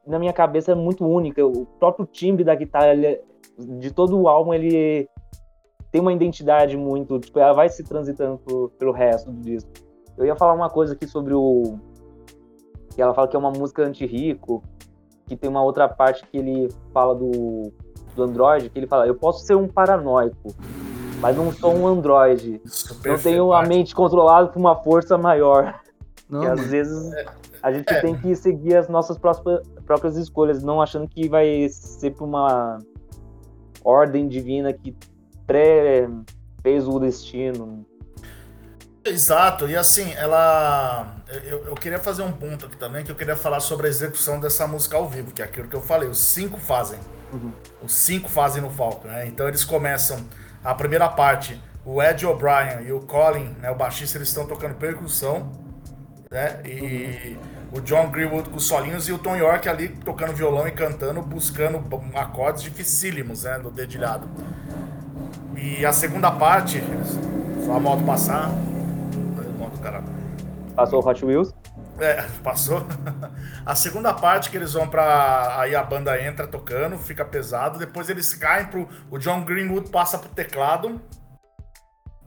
[0.05, 1.45] na minha cabeça é muito única.
[1.45, 3.21] O próprio timbre da guitarra, ele, é,
[3.57, 5.07] de todo o álbum, ele
[5.91, 7.19] tem uma identidade muito.
[7.19, 9.69] Tipo, ela vai se transitando pro, pelo resto do disco.
[10.17, 11.79] Eu ia falar uma coisa aqui sobre o.
[12.93, 14.63] Que ela fala que é uma música anti-rico,
[15.27, 17.71] que tem uma outra parte que ele fala do,
[18.15, 20.53] do Android, que ele fala: Eu posso ser um paranoico,
[21.19, 22.61] mas não sou um Android.
[23.05, 25.79] Não tenho a mente controlada por uma força maior.
[26.29, 27.11] Não, às vezes
[27.61, 28.01] a gente é.
[28.01, 32.79] tem que seguir as nossas próprias escolhas, não achando que vai ser por uma
[33.83, 34.95] ordem divina que
[35.45, 36.09] pré
[36.61, 37.85] fez o destino.
[39.03, 41.15] Exato, e assim, ela.
[41.43, 44.39] Eu, eu, queria fazer um ponto aqui também, que eu queria falar sobre a execução
[44.39, 46.99] dessa música ao vivo, que é aquilo que eu falei, os cinco fazem.
[47.33, 47.51] Uhum.
[47.81, 49.25] Os cinco fazem no Falcon, né?
[49.25, 50.23] Então eles começam
[50.63, 54.75] a primeira parte, o Ed O'Brien e o Colin, né, o baixista, eles estão tocando
[54.75, 55.49] percussão
[56.31, 56.61] né?
[56.65, 57.37] E
[57.73, 61.21] o John Greenwood com os solinhos e o Tom York ali tocando violão e cantando,
[61.21, 61.83] buscando
[62.15, 63.57] acordes dificílimos, né?
[63.57, 64.29] No dedilhado.
[65.57, 66.81] E a segunda parte,
[67.65, 68.49] só a moto passar.
[70.75, 71.53] Passou o Hot Wheels?
[71.99, 72.85] É, passou.
[73.65, 75.59] A segunda parte que eles vão pra.
[75.59, 77.77] Aí a banda entra tocando, fica pesado.
[77.77, 78.87] Depois eles caem pro.
[79.09, 81.01] O John Greenwood passa pro teclado.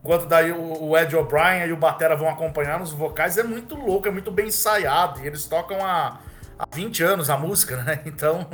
[0.05, 4.07] Enquanto daí o Ed O'Brien e o Batera vão acompanhar nos vocais, é muito louco,
[4.07, 5.21] é muito bem ensaiado.
[5.21, 6.21] E eles tocam há,
[6.59, 8.03] há 20 anos a música, né?
[8.05, 8.47] Então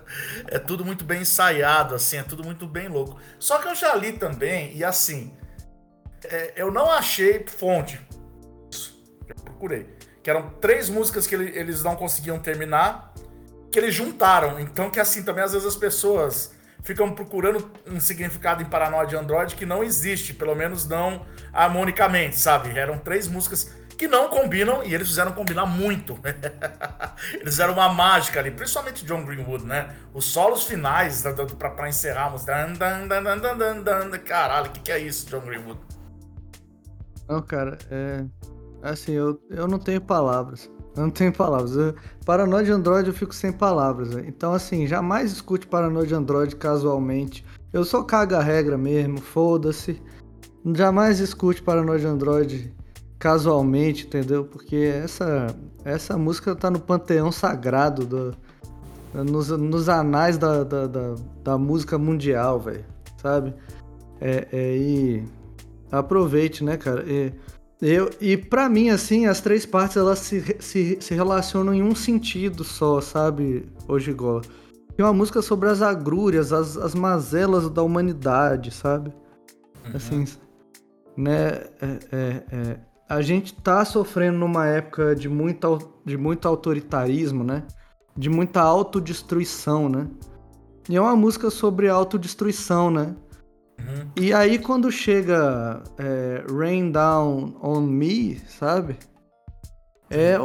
[0.48, 3.20] é tudo muito bem ensaiado, assim, é tudo muito bem louco.
[3.38, 5.36] Só que eu já li também, e assim,
[6.24, 8.00] é, eu não achei fonte.
[9.64, 9.86] Procurei.
[10.22, 13.14] Que eram três músicas que ele, eles não conseguiam terminar,
[13.72, 14.60] que eles juntaram.
[14.60, 19.16] Então que assim, também às vezes as pessoas ficam procurando um significado em Paranoia de
[19.16, 22.78] Android que não existe, pelo menos não harmonicamente, sabe?
[22.78, 26.18] Eram três músicas que não combinam e eles fizeram combinar muito.
[27.32, 29.94] eles fizeram uma mágica ali, principalmente John Greenwood, né?
[30.12, 32.44] Os solos finais para encerrarmos.
[34.24, 35.80] Caralho, o que, que é isso, John Greenwood?
[37.26, 38.24] Não, cara, é.
[38.84, 40.70] Assim, eu, eu não tenho palavras.
[40.94, 41.74] Eu não tenho palavras.
[41.74, 41.94] Eu,
[42.74, 44.10] Android eu fico sem palavras.
[44.10, 44.24] Né?
[44.28, 47.44] Então, assim, jamais escute paranoia de Android casualmente.
[47.72, 50.00] Eu sou caga regra mesmo, foda-se.
[50.74, 52.74] Jamais escute paranoia de Android
[53.18, 54.44] casualmente, entendeu?
[54.44, 55.46] Porque essa,
[55.82, 58.34] essa música tá no panteão sagrado, do,
[59.14, 62.84] nos, nos anais da, da, da, da música mundial, velho.
[63.16, 63.54] Sabe?
[64.20, 65.24] É, é, e
[65.90, 67.02] aproveite, né, cara?
[67.06, 67.32] E,
[67.86, 71.94] eu, e para mim, assim, as três partes elas se, se, se relacionam em um
[71.94, 74.40] sentido só, sabe, Ogigó?
[74.96, 79.10] É uma música sobre as agrúrias, as, as mazelas da humanidade, sabe?
[79.84, 79.96] Uhum.
[79.96, 80.24] Assim,
[81.14, 81.64] né?
[81.80, 87.64] É, é, é, a gente tá sofrendo numa época de muito, de muito autoritarismo, né?
[88.16, 90.08] De muita autodestruição, né?
[90.88, 93.14] E é uma música sobre autodestruição, né?
[93.86, 94.06] Uhum.
[94.16, 98.96] E aí quando chega é, Rain Down on Me, sabe?
[100.10, 100.36] É,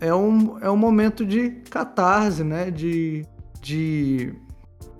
[0.00, 2.70] é, um, é um momento de catarse, né?
[2.70, 3.26] De,
[3.60, 4.34] de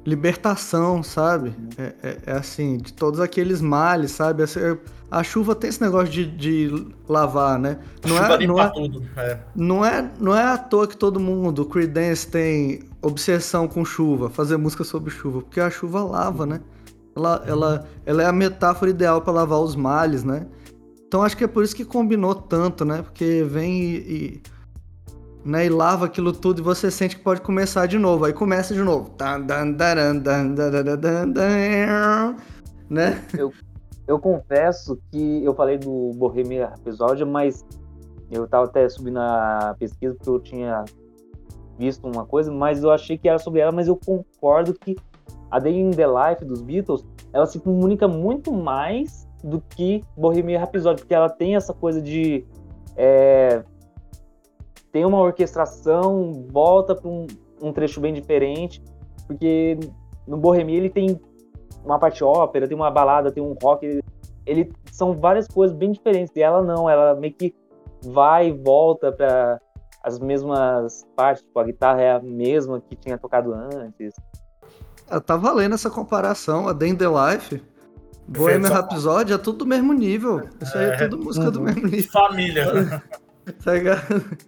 [0.07, 1.55] libertação, sabe?
[1.77, 4.43] É, é, é assim, de todos aqueles males, sabe?
[5.11, 7.79] A chuva tem esse negócio de, de lavar, né?
[8.07, 9.03] Não é, não é, tudo.
[9.17, 9.39] É.
[9.55, 14.57] Não, é, não é à toa que todo mundo, Creedence tem obsessão com chuva, fazer
[14.57, 16.61] música sobre chuva, porque a chuva lava, né?
[17.21, 20.47] Ela, ela, ela é a metáfora ideal para lavar os males, né?
[21.07, 23.03] Então acho que é por isso que combinou tanto, né?
[23.03, 24.43] Porque vem e, e,
[25.45, 28.25] né, e lava aquilo tudo e você sente que pode começar de novo.
[28.25, 29.11] Aí começa de novo.
[32.89, 33.23] Né?
[33.37, 33.53] Eu,
[34.07, 37.65] eu confesso que eu falei do Bohemia episódio, mas
[38.31, 40.85] eu tava até subindo a pesquisa porque eu tinha
[41.79, 44.97] visto uma coisa, mas eu achei que era sobre ela, mas eu concordo que
[45.51, 50.59] a Day in the Life dos Beatles, ela se comunica muito mais do que Bohemian
[50.59, 52.45] Rhapsody, porque ela tem essa coisa de
[52.97, 53.63] é,
[54.93, 57.27] tem uma orquestração, volta para um,
[57.63, 58.83] um, trecho bem diferente,
[59.27, 59.79] porque
[60.27, 61.21] no Bohemian ele tem
[61.85, 64.03] uma parte ópera, tem uma balada, tem um rock, ele,
[64.45, 66.35] ele são várias coisas bem diferentes.
[66.37, 67.55] E ela não, ela meio que
[68.03, 69.61] vai e volta para
[70.03, 74.15] as mesmas partes, tipo, a guitarra é a mesma que tinha tocado antes.
[75.11, 77.63] Ah, tá valendo essa comparação, a Day in the Life,
[78.29, 78.69] Bohemian.
[78.71, 80.49] Rhapsody, é tudo do mesmo nível.
[80.61, 80.97] Isso aí é, É.
[81.09, 81.65] tudo música do Uhum.
[81.67, 82.65] mesmo nível, Família.
[83.65, 84.39] tá ligado?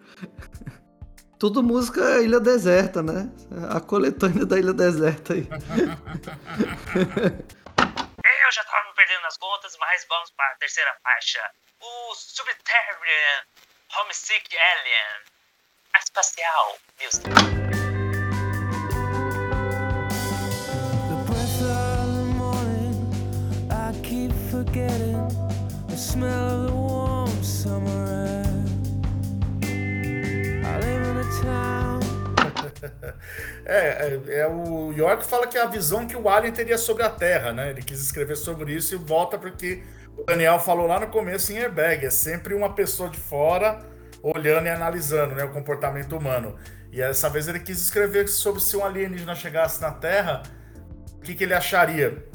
[1.38, 3.28] Tudo música Ilha Deserta, né?
[3.70, 5.48] A coletânea da Ilha Deserta aí.
[8.44, 11.40] Eu já tava me perdendo nas contas, mas vamos para a terceira faixa.
[11.80, 13.42] O Subterranean
[13.98, 15.22] Homesick Alien.
[15.98, 18.01] Espacial Music.
[24.72, 25.28] Forgetting
[25.88, 28.64] the smell of the warm summer air.
[30.64, 32.00] I live in a town.
[33.64, 37.04] É, é, é, o York fala que é a visão que o Alien teria sobre
[37.04, 37.70] a Terra, né?
[37.70, 39.84] Ele quis escrever sobre isso e volta porque
[40.16, 43.86] o Daniel falou lá no começo em Airbag, é sempre uma pessoa de fora
[44.20, 46.56] olhando e analisando né, o comportamento humano.
[46.90, 50.42] E dessa vez ele quis escrever sobre se um alienígena chegasse na Terra,
[51.18, 52.31] o que, que ele acharia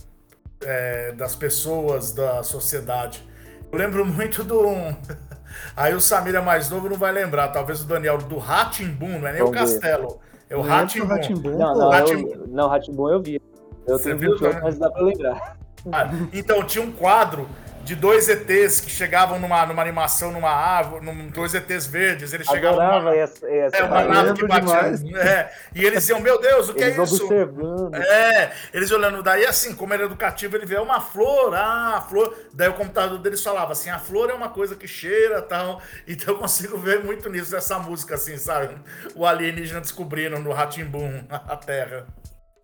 [0.62, 3.28] é, das pessoas, da sociedade.
[3.72, 4.64] Eu lembro muito do.
[5.76, 7.50] Aí o Samir é mais novo, não vai lembrar.
[7.50, 9.80] Talvez o Daniel do Ratimbun, não é nem o Vamos ver.
[9.80, 10.20] Castelo.
[10.50, 11.58] É o Ratimbun.
[11.58, 13.42] Não, não, eu, não, eu vi.
[13.88, 14.64] Eu Você tenho viu 28, também?
[14.64, 15.58] mas dá pra lembrar.
[15.92, 17.48] Ah, então, tinha um quadro
[17.88, 22.34] de dois ETs que chegavam numa, numa animação, numa árvore, num, dois ETs verdes.
[22.34, 23.50] Eles chegavam Adorava numa, essa.
[23.50, 24.98] essa é, uma nave que batia.
[24.98, 25.04] demais.
[25.16, 27.24] É, e eles diziam, meu Deus, o que Eles é isso?
[27.24, 27.96] observando.
[27.96, 32.02] É, eles olhando, daí assim, como era educativo, ele vê "É uma flor, ah, a
[32.02, 32.38] flor.
[32.54, 35.82] Daí o computador deles falava assim: a flor é uma coisa que cheira tal.
[36.06, 38.76] Então eu consigo ver muito nisso, essa música, assim, sabe?
[39.16, 42.06] O alienígena descobrindo no Ratimbum a Terra.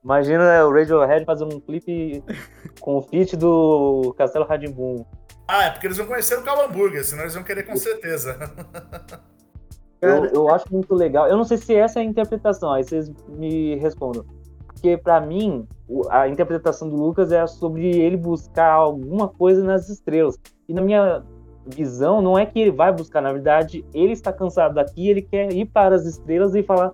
[0.03, 2.23] Imagina o Radiohead fazendo um clipe
[2.79, 5.05] com o feat do Castelo Radimbum.
[5.47, 8.37] Ah, é porque eles não conheceram o Calhamburger, senão eles vão querer com certeza.
[10.01, 11.27] Eu, eu acho muito legal.
[11.29, 14.25] Eu não sei se essa é a interpretação, aí vocês me respondam.
[14.67, 15.65] Porque pra mim,
[16.09, 20.37] a interpretação do Lucas é sobre ele buscar alguma coisa nas estrelas.
[20.67, 21.23] E na minha
[21.65, 25.53] visão, não é que ele vai buscar, na verdade, ele está cansado daqui, ele quer
[25.53, 26.91] ir para as estrelas e falar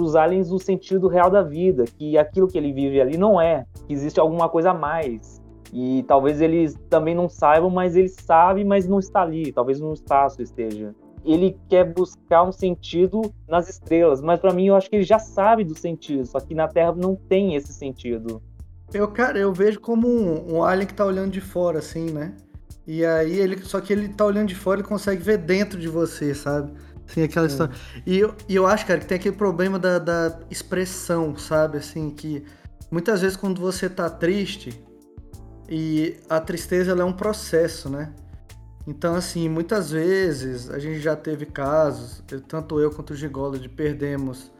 [0.00, 3.40] para os aliens o sentido real da vida, que aquilo que ele vive ali não
[3.40, 5.40] é, que existe alguma coisa a mais.
[5.72, 9.92] E talvez eles também não saibam, mas ele sabe, mas não está ali, talvez no
[9.92, 14.96] espaço esteja ele quer buscar um sentido nas estrelas, mas pra mim eu acho que
[14.96, 18.42] ele já sabe do sentido, só que na Terra não tem esse sentido.
[18.90, 22.32] Eu, cara, eu vejo como um, um alien que tá olhando de fora, assim, né?
[22.86, 23.58] E aí ele.
[23.58, 26.72] Só que ele tá olhando de fora e consegue ver dentro de você, sabe?
[27.10, 27.74] Assim, aquela história.
[28.06, 31.78] E eu, e eu acho, cara, que tem aquele problema da, da expressão, sabe?
[31.78, 32.44] Assim, que
[32.90, 34.80] muitas vezes quando você tá triste,
[35.68, 38.12] e a tristeza ela é um processo, né?
[38.86, 43.68] Então, assim, muitas vezes a gente já teve casos, tanto eu quanto o Gigola, de
[43.68, 44.50] perdemos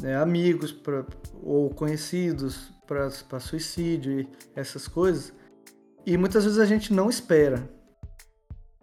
[0.00, 1.04] né, amigos pra,
[1.42, 5.32] ou conhecidos para suicídio e essas coisas.
[6.06, 7.68] E muitas vezes a gente não espera.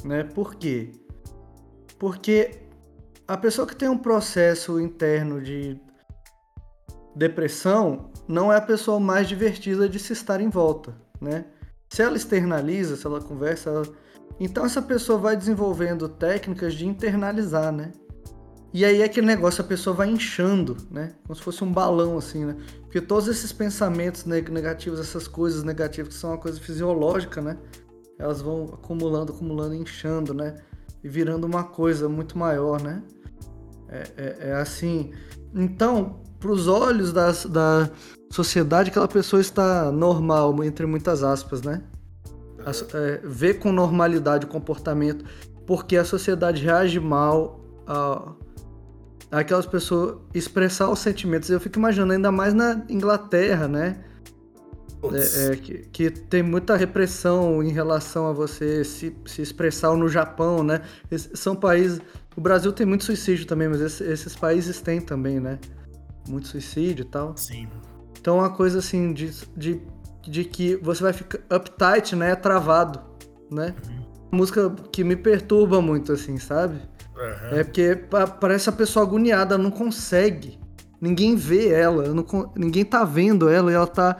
[0.04, 0.24] Né?
[0.24, 0.92] Por quê?
[1.98, 2.61] Porque
[3.28, 5.80] a pessoa que tem um processo interno de
[7.16, 11.46] depressão não é a pessoa mais divertida de se estar em volta, né?
[11.90, 13.88] Se ela externaliza, se ela conversa, ela-
[14.40, 17.92] então essa pessoa vai desenvolvendo técnicas de internalizar, né?
[18.74, 21.14] E aí é aquele negócio, a pessoa vai inchando, né?
[21.24, 22.56] Como se fosse um balão, assim, né?
[22.84, 27.58] Porque todos esses pensamentos neg- negativos, essas coisas negativas que são uma coisa fisiológica, né?
[28.18, 30.56] Elas vão acumulando, acumulando, inchando, né?
[31.04, 33.02] E virando uma coisa muito maior, né?
[33.90, 35.12] É, é- é assim.
[35.54, 37.90] Então, para os olhos das- da
[38.32, 41.82] sociedade, aquela pessoa está normal, entre muitas aspas, né?
[42.66, 45.26] As- é, vê com normalidade o comportamento,
[45.66, 48.34] porque a sociedade reage mal a,
[49.32, 51.50] aquelas pessoas expressar os sentimentos.
[51.50, 54.04] Eu fico imaginando, ainda mais na Inglaterra, né?
[55.14, 60.08] É, é, que, que tem muita repressão em relação a você se, se expressar no
[60.08, 60.82] Japão, né?
[61.34, 62.00] São países.
[62.36, 65.58] O Brasil tem muito suicídio também, mas esse- esses países têm também, né?
[66.30, 67.36] Muito suicídio e tal.
[67.36, 67.68] Sim.
[68.20, 69.82] Então, uma coisa assim de, de,
[70.22, 72.36] de que você vai ficar uptight, né?
[72.36, 73.00] Travado,
[73.50, 73.74] né?
[74.32, 76.80] Música que me perturba muito, assim, sabe?
[77.18, 77.58] Aham.
[77.58, 80.60] É porque pa- parece a pessoa agoniada, ela não consegue.
[81.02, 82.24] Ninguém vê ela, não
[82.56, 84.18] ninguém tá vendo ela e ela tá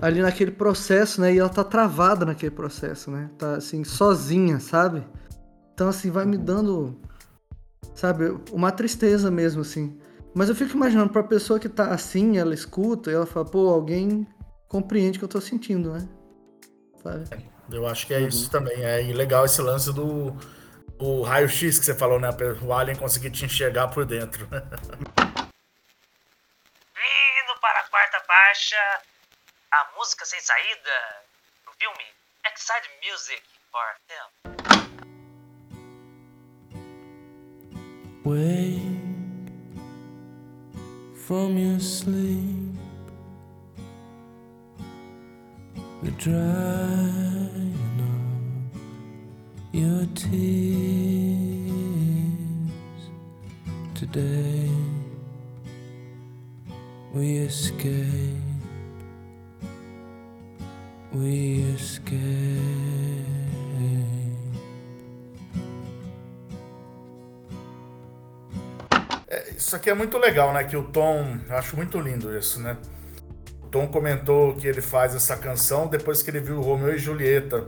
[0.00, 1.34] ali naquele processo, né?
[1.34, 3.30] E ela tá travada naquele processo, né?
[3.38, 5.06] Tá assim, sozinha, sabe?
[5.74, 7.00] Então, assim, vai me dando,
[7.94, 9.98] sabe, uma tristeza mesmo, assim.
[10.34, 13.70] Mas eu fico imaginando, pra pessoa que tá assim, ela escuta e ela fala, pô,
[13.70, 14.26] alguém
[14.68, 16.06] compreende o que eu tô sentindo, né?
[17.02, 17.24] Sabe?
[17.70, 18.82] Eu acho que é isso também.
[18.82, 20.36] É legal esse lance do
[20.98, 22.28] O raio-x que você falou, né?
[22.62, 24.46] O Alien conseguir te enxergar por dentro.
[24.50, 24.62] Vindo
[27.60, 28.76] para a quarta faixa,
[29.72, 31.24] a música sem saída
[31.64, 32.04] do filme
[32.46, 34.30] Excited Music for Film.
[38.24, 39.06] Wake
[41.26, 42.74] from your sleep.
[46.02, 48.14] The drying of
[49.72, 50.30] your tears
[53.94, 54.70] today.
[57.12, 58.45] We escape.
[61.16, 62.16] We escape.
[69.28, 70.64] É, Isso aqui é muito legal, né?
[70.64, 71.38] Que o Tom.
[71.48, 72.76] Eu acho muito lindo isso, né?
[73.62, 77.66] O Tom comentou que ele faz essa canção depois que ele viu Romeu e Julieta.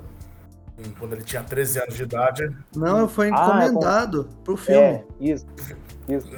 [0.99, 2.57] Quando ele tinha 13 anos de idade.
[2.77, 4.81] Não, foi Ah, é encomendado pro filme.
[4.81, 5.47] É, isso.
[6.09, 6.29] Isso.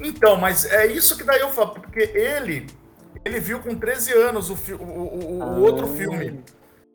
[0.00, 2.66] Então, mas é isso que daí eu falo, porque ele.
[3.28, 5.46] Ele viu com 13 anos o, o- o- o Ah.
[5.58, 6.42] outro filme.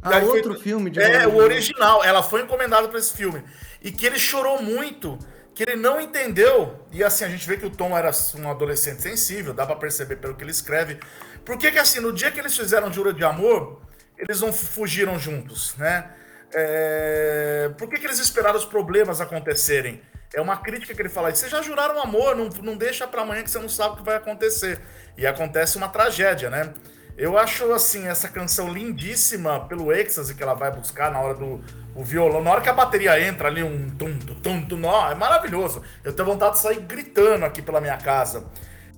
[0.02, 2.04] Ah, foi- outro filme de É, o original.
[2.04, 3.44] Ela foi encomendada para esse filme.
[3.82, 5.18] E que ele chorou muito,
[5.56, 6.86] que ele não entendeu.
[6.92, 10.18] E assim, a gente vê que o Tom era um adolescente sensível, dá pra perceber
[10.18, 11.00] pelo que ele escreve.
[11.46, 13.82] Por que que assim, no dia que eles fizeram Jura de Amor,
[14.18, 16.10] eles não fugiram juntos, né?
[16.54, 17.72] É...
[17.78, 20.02] Por que que eles esperaram os problemas acontecerem?
[20.34, 23.44] É uma crítica que ele fala, vocês já juraram amor, não, não deixa pra amanhã
[23.44, 24.82] que você não sabe o que vai acontecer.
[25.16, 26.74] E acontece uma tragédia, né?
[27.16, 31.64] Eu acho, assim, essa canção lindíssima pelo êxtase que ela vai buscar na hora do
[31.96, 32.44] o violão.
[32.44, 35.84] Na hora que a bateria entra ali, um tum, tum, tum, tum, é maravilhoso.
[36.04, 38.46] Eu tenho vontade de sair gritando aqui pela minha casa.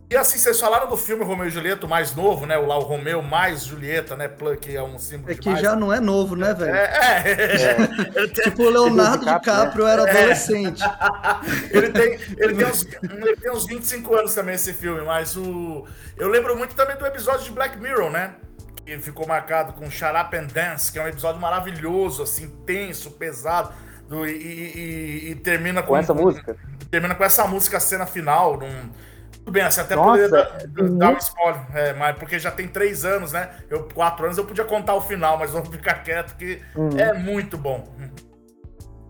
[0.08, 2.56] E assim, vocês falaram do filme Romeu e Julieta, o mais novo, né?
[2.60, 4.30] O lá, o Romeu mais Julieta, né?
[4.62, 5.62] Que é um símbolo É de que mais.
[5.62, 6.76] já não é novo, né, velho?
[6.76, 8.12] É, é.
[8.16, 10.10] Ele tem- Tipo, o Leonardo DiCaprio, DiCaprio era É.
[10.12, 10.84] adolescente.
[11.72, 15.86] ele, tem, ele, tem uns, ele tem uns 25 anos também, esse filme, mas o.
[16.16, 18.36] Eu lembro muito também do episódio de Black Mirror, né?
[18.86, 23.10] Que ficou marcado com Shut Up and Dance, que é um episódio maravilhoso, assim, tenso,
[23.12, 23.74] pesado.
[24.08, 24.78] do- e, e-
[25.28, 26.56] e- e termina com, Com essa música.
[26.92, 28.56] Termina com essa música, a cena final.
[28.60, 28.92] Num...
[29.46, 30.98] Tudo bem, assim, até Nossa, poderia dar, uhum.
[30.98, 33.52] dar um spoiler, é, mas porque já tem três anos, né?
[33.70, 36.98] Eu, quatro anos eu podia contar o final, mas vamos ficar quieto que Uhum.
[36.98, 37.84] é muito bom.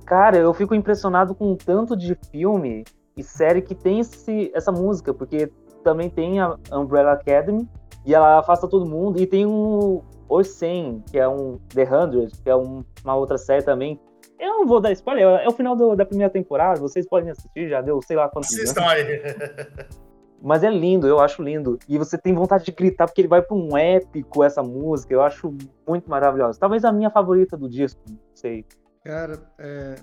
[0.05, 2.83] Cara, eu fico impressionado com o tanto de filme
[3.15, 5.49] e série que tem esse, essa música, porque
[5.85, 7.67] também tem a Umbrella Academy
[8.05, 12.27] e ela afasta todo mundo, e tem um Os 100, que é um The 100,
[12.43, 13.99] que é um- uma outra série também.
[14.37, 17.69] Eu não vou dar spoiler, é o final do- da primeira temporada, vocês podem assistir,
[17.69, 18.63] já deu sei lá quantos anos.
[18.65, 19.05] Assistam aí.
[20.45, 21.79] Mas é lindo, eu acho lindo.
[21.89, 25.21] E você tem vontade de gritar, porque ele vai pra um épico essa música, eu
[25.23, 25.51] acho
[25.87, 26.59] muito maravilhosa.
[26.59, 28.63] Talvez a minha favorita do disco, não sei.
[29.03, 29.95] Cara, é,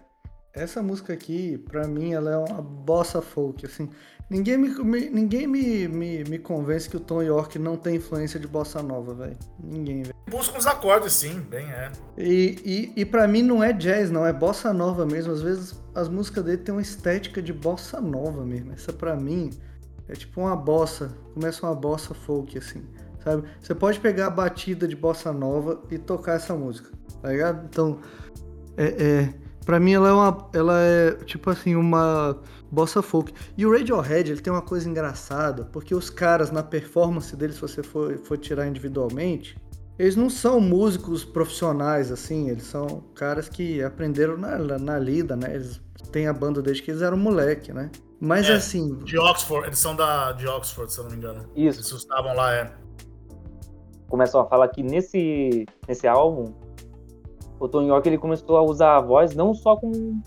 [0.53, 3.89] essa música aqui, pra mim, ela é uma bossa folk, assim.
[4.29, 8.41] Ninguém me, me- ninguém me, me, me convence que o Tom York não tem influência
[8.41, 9.37] de bossa nova, velho.
[9.63, 10.15] Ninguém, velho.
[10.29, 11.93] Busca uns acordes, sim, bem é.
[12.17, 15.33] E, e, e pra mim não é jazz, não, é bossa nova mesmo.
[15.33, 18.73] Às vezes as músicas dele têm uma estética de bossa nova mesmo.
[18.73, 19.51] Essa pra mim
[20.13, 22.83] é tipo uma bossa, começa uma bossa folk, assim,
[23.25, 23.45] sabe?
[23.61, 26.91] Você pode pegar a batida de bossa nova e tocar essa música,
[27.23, 27.65] tá ligado?
[27.65, 27.99] Então,
[28.77, 29.35] é, é
[29.65, 32.39] pra mim ela é uma, ela é tipo assim, uma
[32.71, 33.33] bossa folk.
[33.57, 37.63] E o Radiohead, ele tem uma coisa engraçada, porque os caras na performance deles, se
[37.63, 39.57] você for, for tirar individualmente,
[39.99, 45.55] eles não são músicos profissionais, assim, eles são caras que aprenderam na, na lida, né?
[45.55, 47.91] Eles têm a banda desde que eles eram moleque, né?
[48.25, 48.53] Mas É.
[48.53, 51.45] assim, De Oxford, eles são da, de Oxford, se eu não me engano.
[51.57, 51.81] Isso.
[51.81, 52.73] Eles estavam lá, é.
[54.09, 56.53] começam a falar que nesse, nesse álbum,
[57.59, 60.23] o Tom York ele começou a usar a voz não só como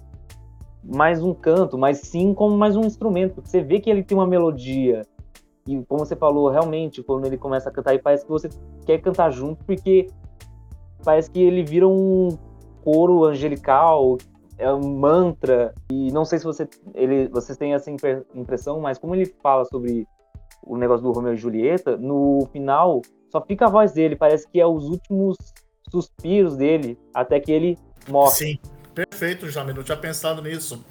[0.83, 3.35] mais um canto, mas sim como mais um instrumento.
[3.35, 5.03] Porque você vê que ele tem uma melodia.
[5.65, 8.49] E como você falou, realmente, quando ele começa a cantar, aí parece que você
[8.85, 10.07] quer cantar junto, porque
[11.03, 12.37] parece que ele vira um
[12.83, 14.17] coro angelical,
[14.58, 15.74] é um mantra.
[15.91, 19.66] E não sei se você, ele, vocês têm essa impre- impressão, mas como ele fala
[19.66, 20.08] sobre
[20.64, 23.01] o negócio do Romeu e Julieta, no final
[23.32, 25.38] só fica a voz dele, parece que é os últimos
[25.91, 27.78] suspiros dele, até que ele
[28.08, 28.32] morre.
[28.36, 28.60] Sim,
[28.93, 29.76] perfeito, Jamil.
[29.76, 30.84] Não tinha pensado nisso.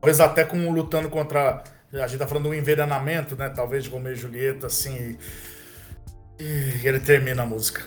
[0.00, 1.62] Talvez até com lutando contra.
[1.92, 3.48] A gente tá falando do envenenamento, né?
[3.48, 5.16] Talvez de Romeu e Julieta, assim.
[6.38, 7.82] E, e ele termina a música.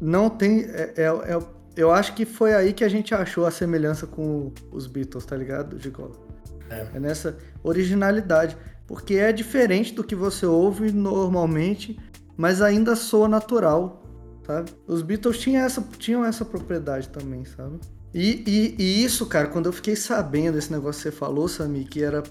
[0.00, 0.60] não tem.
[0.66, 4.52] É, é- é- eu acho que foi aí que a gente achou a semelhança com
[4.72, 6.12] os Beatles, tá ligado, Gigola?
[6.70, 6.88] É.
[6.94, 8.56] É nessa originalidade.
[8.86, 11.98] Porque é diferente do que você ouve normalmente,
[12.36, 14.02] mas ainda soa natural,
[14.46, 14.70] sabe?
[14.86, 17.78] Os Beatles tinham essa, tinham essa propriedade também, sabe?
[18.14, 21.84] E, e- e isso, cara, quando eu fiquei sabendo desse negócio que você falou, Sami,
[21.84, 22.22] que era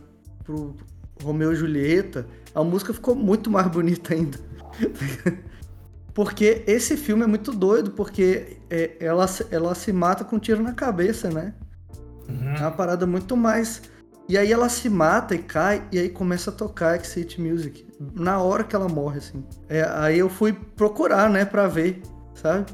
[0.44, 0.76] pro
[1.24, 2.26] Romeu e Julieta,
[2.56, 4.38] a música ficou muito mais bonita ainda.
[6.18, 10.40] Porque esse filme é muito doido, porque é, ela, se- ela se mata com um
[10.40, 11.54] tiro na cabeça, né?
[12.58, 13.84] É uma parada muito mais.
[14.28, 17.88] E aí ela se mata e cai, e aí começa a tocar Exit Music.
[18.16, 19.48] Na hora que ela morre, assim.
[19.70, 22.02] É, aí eu fui procurar, né, pra ver,
[22.34, 22.66] sabe?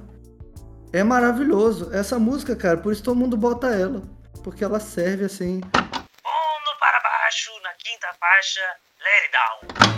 [0.93, 1.93] É maravilhoso.
[1.93, 4.03] Essa música, cara, por isso todo mundo bota ela.
[4.41, 5.55] Porque ela serve, assim.
[5.55, 8.61] Mundo para baixo, na quinta faixa,
[9.01, 9.92] Let It Down.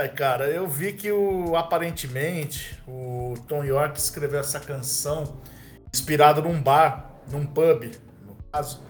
[0.00, 5.42] Ai, cara, eu vi que o aparentemente o Tom York escreveu essa canção
[5.92, 7.84] inspirado num bar, num pub,
[8.26, 8.82] no caso,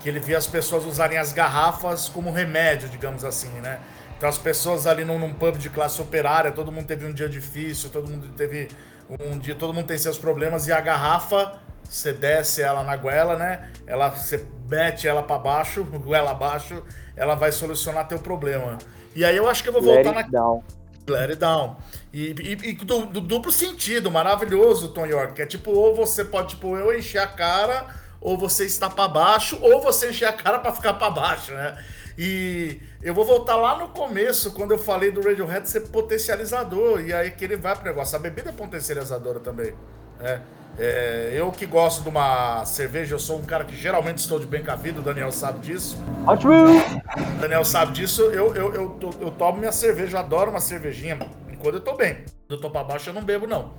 [0.00, 3.78] que ele via as pessoas usarem as garrafas como remédio, digamos assim, né?
[4.16, 7.28] Então as pessoas ali num, num pub de classe operária, todo mundo teve um dia
[7.28, 8.66] difícil, todo mundo teve
[9.08, 13.36] um dia, todo mundo tem seus problemas e a garrafa, você desce ela na goela,
[13.36, 13.70] né?
[13.86, 16.82] Ela você mete ela pra baixo, goela abaixo,
[17.14, 18.78] ela vai solucionar teu problema.
[19.16, 20.62] E aí eu acho que eu vou Let voltar na it down.
[21.08, 21.76] Let it down.
[22.12, 25.34] E, e- e do, do duplo sentido, maravilhoso, Tom York.
[25.34, 27.86] Que é tipo, ou você pode, tipo, eu encher a cara,
[28.20, 31.76] ou você está pra baixo, ou você encher a cara pra ficar pra baixo, né?
[32.18, 37.00] E eu vou voltar lá no começo, quando eu falei do Radiohead ser potencializador.
[37.02, 38.16] E aí que ele vai pro negócio.
[38.16, 39.74] A bebida é potencializadora também.
[40.18, 40.40] né?
[40.78, 44.46] É, eu que gosto de uma cerveja, eu sou um cara que geralmente estou de
[44.46, 45.96] bem com a vida, o Daniel sabe disso.
[46.26, 46.82] Wheels!
[47.36, 51.18] O Daniel sabe disso, eu, eu, eu, eu tomo minha cerveja, eu adoro uma cervejinha,
[51.50, 52.16] enquanto eu tô bem.
[52.46, 53.72] Quando eu tô pra baixo, eu não bebo, não.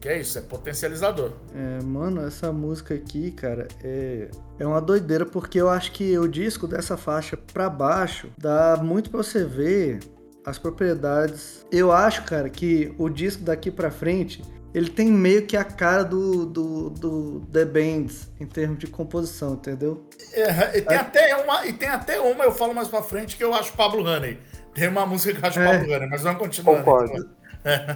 [0.00, 1.32] Que é isso, é potencializador.
[1.54, 4.28] É, mano, essa música aqui, cara, é,
[4.58, 9.10] é uma doideira, porque eu acho que o disco dessa faixa pra baixo dá muito
[9.10, 10.00] pra você ver
[10.44, 11.66] as propriedades.
[11.70, 14.42] Eu acho, cara, que o disco daqui pra frente.
[14.72, 19.54] Ele tem meio que a cara do, do, do The Bands em termos de composição,
[19.54, 20.06] entendeu?
[20.32, 23.42] É, e, tem até uma, e tem até uma, eu falo mais pra frente, que
[23.42, 24.38] eu acho Pablo Honey.
[24.72, 25.78] Tem uma música que eu acho É.
[25.78, 26.76] Pablo Honey, mas vamos continuar.
[26.78, 27.30] Concordo.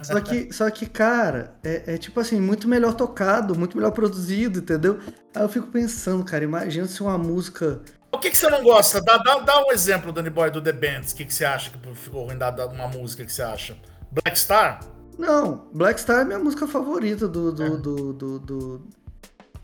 [0.03, 4.59] Só que, só que cara, é, é tipo assim, muito melhor tocado, muito melhor produzido,
[4.59, 4.99] entendeu?
[5.33, 7.81] Aí eu fico pensando, cara, imagina se uma música.
[8.11, 9.01] O que, que você não gosta?
[9.01, 11.13] Dá, dá, dá um exemplo, Danny Boy, do The Bands.
[11.13, 13.75] O que, que você acha que ficou ruim da, da- uma música que você acha?
[14.11, 14.79] Black Star?
[15.17, 18.81] Não, Black Star é minha música favorita do, do, do, do, do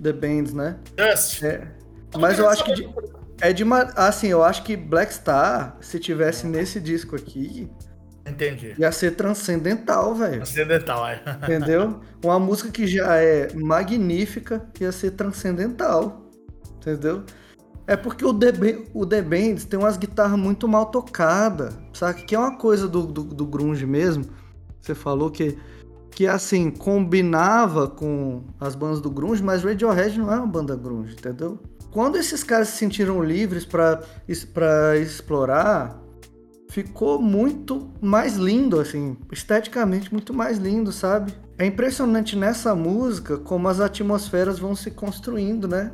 [0.02, 0.78] The Bands, né?
[0.95, 1.43] Dust?
[1.43, 1.68] É.
[2.18, 2.89] Mas eu acho que de-
[3.41, 3.82] é de uma.
[3.95, 7.70] Assim, eu acho que Black Star, se tivesse nesse disco aqui,
[8.28, 8.76] Entendi.
[8.78, 10.38] ia ser transcendental, velho.
[10.38, 11.22] Transcendental, é.
[11.43, 11.99] Entendeu?
[12.24, 16.30] Uma música que já é magnífica ia ser transcendental.
[16.78, 17.24] Entendeu?
[17.88, 18.52] É porque o The,
[18.93, 22.24] o The Bands tem umas guitarras muito mal tocadas, sabe?
[22.24, 24.26] Que é uma coisa do, do, do grunge mesmo.
[24.82, 25.58] Você falou que,
[26.10, 31.14] que, assim, combinava com as bandas do grunge, mas Radiohead não é uma banda grunge,
[31.14, 31.60] entendeu?
[31.92, 34.02] Quando esses caras se sentiram livres pra
[34.98, 36.02] explorar,
[36.72, 41.34] ficou muito mais lindo, assim, esteticamente muito mais lindo, sabe?
[41.58, 45.92] É impressionante nessa música como as atmosferas vão se construindo, né?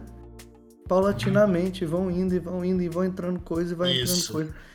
[0.88, 4.14] Paulatinamente, vão indo e vão indo e vão entrando coisa e vai Isso.
[4.14, 4.68] entrando coisa.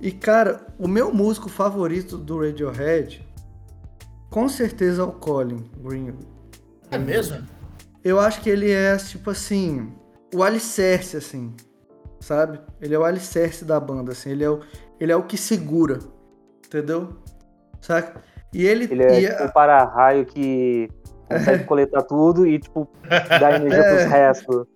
[0.00, 3.24] E cara, o meu músico favorito do Radiohead,
[4.34, 6.26] com certeza é o Colin Greenwood.
[6.90, 7.38] É mesmo?
[8.02, 9.92] Eu acho que ele é, tipo assim,
[10.34, 11.54] o alicerce, assim,
[12.18, 12.58] sabe?
[12.80, 14.30] Ele é o alicerce da banda, assim.
[14.30, 14.58] Ele é o,
[14.98, 16.00] ele é o que segura,
[16.66, 17.10] entendeu?
[17.80, 18.20] Saca?
[18.52, 18.88] E ele...
[18.90, 20.88] Ele é tipo a- um para-raio que
[21.28, 22.88] consegue coletar tudo e, tipo,
[23.40, 23.94] dá energia É.
[23.96, 24.66] pros restos.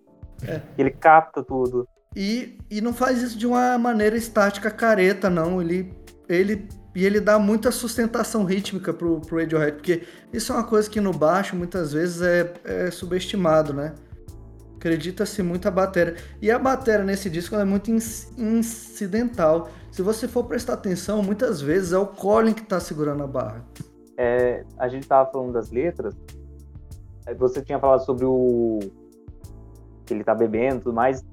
[0.78, 1.88] Ele capta tudo.
[2.14, 5.60] E, e não faz isso de uma maneira estática careta, não.
[5.60, 5.92] Ele,
[6.28, 6.68] ele,
[6.98, 11.00] e ele dá muita sustentação rítmica pro, pro Radiohead, porque isso é uma coisa que
[11.00, 13.94] no baixo muitas vezes é, é subestimado, né?
[14.74, 16.16] Acredita-se muito a bateria.
[16.42, 19.68] E a bateria nesse disco é muito inc- incidental.
[19.92, 23.64] Se você for prestar atenção, muitas vezes é o Colin que tá segurando a barra.
[24.16, 26.16] É, a gente tava falando das letras.
[27.28, 28.80] aí Você tinha falado sobre o.
[30.04, 31.24] que ele tá bebendo e tudo mais.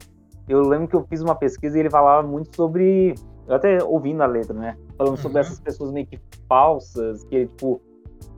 [0.47, 3.15] Eu lembro que eu fiz uma pesquisa e ele falava muito sobre.
[3.47, 4.77] Eu até ouvindo a letra, né?
[4.97, 5.45] Falando sobre Uhum.
[5.45, 7.81] essas pessoas meio que falsas, que ele, tipo.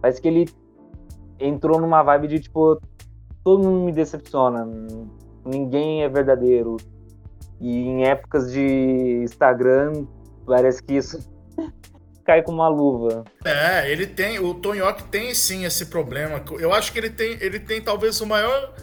[0.02, 0.50] Parece que ele
[1.40, 2.80] entrou numa vibe de, tipo,
[3.44, 4.68] todo mundo me decepciona,
[5.46, 6.78] ninguém é verdadeiro.
[7.60, 10.06] E em épocas de Instagram,
[10.46, 11.20] parece que isso
[12.26, 13.24] cai como uma luva.
[13.46, 16.44] É, ele tem, o York tem sim esse problema.
[16.60, 18.74] Eu acho que ele tem, ele tem talvez o maior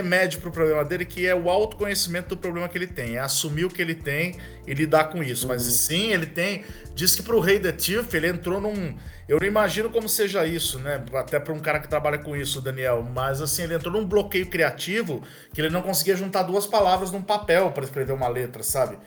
[0.00, 3.16] remédio pro problema dele, que é o autoconhecimento do problema que ele tem.
[3.16, 5.48] É assumir o que ele tem e lidar com isso.
[5.48, 6.64] Mas sim, ele tem.
[6.94, 8.96] Diz que pro Rei The Thief, ele entrou num.
[9.26, 11.02] Eu não imagino como seja isso, né?
[11.14, 13.02] Até para um cara que trabalha com isso, Daniel.
[13.02, 17.22] Mas assim, ele entrou num bloqueio criativo que ele não conseguia juntar duas palavras num
[17.22, 18.98] papel para escrever uma letra, sabe?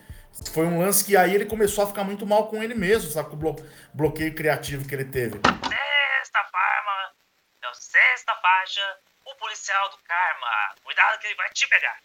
[0.54, 3.30] Foi um lance que aí ele começou a ficar muito mal com ele mesmo, sabe?
[3.30, 3.56] Com o blo-
[3.94, 5.36] bloqueio criativo que ele teve.
[5.36, 7.12] Sexta farma.
[7.62, 8.82] Não, sexta faixa.
[9.32, 10.48] O policial do karma.
[10.84, 12.00] Cuidado que ele vai te pegar.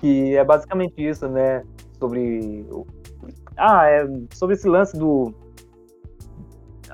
[0.00, 1.64] Que é basicamente isso, né?
[1.98, 2.64] Sobre.
[3.56, 5.34] Ah, é sobre esse lance do.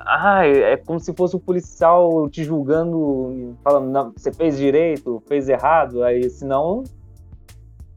[0.05, 5.23] Ah, é é como se fosse um policial te julgando, falando, não, você fez direito,
[5.27, 6.83] fez errado, aí senão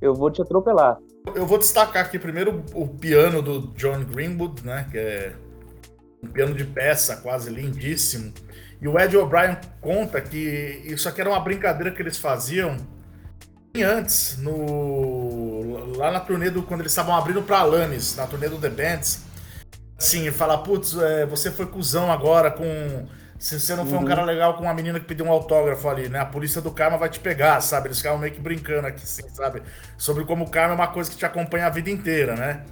[0.01, 0.99] eu vou te atropelar.
[1.35, 4.87] Eu vou destacar aqui primeiro o piano do John Greenwood, né?
[4.91, 5.35] Que é
[6.23, 8.33] um piano de peça quase lindíssimo.
[8.81, 12.77] E o Ed O'Brien conta que isso aqui era uma brincadeira que eles faziam
[13.83, 16.63] antes, no, lá na turnê do.
[16.63, 19.26] Quando eles estavam abrindo pra Alanis, na turnê do The Bands.
[19.99, 23.07] Assim, ele fala, putz, é, você foi cuzão agora com.
[23.39, 26.09] Se você não foi um cara legal com uma menina que pediu um autógrafo ali,
[26.09, 26.21] né?
[26.21, 27.89] A polícia do karma vai te pegar, sabe?
[27.89, 29.63] Eles ficavam meio que brincando aqui, assim, sabe?
[29.99, 32.65] Sobre como o karma é uma coisa que te acompanha a vida inteira, né?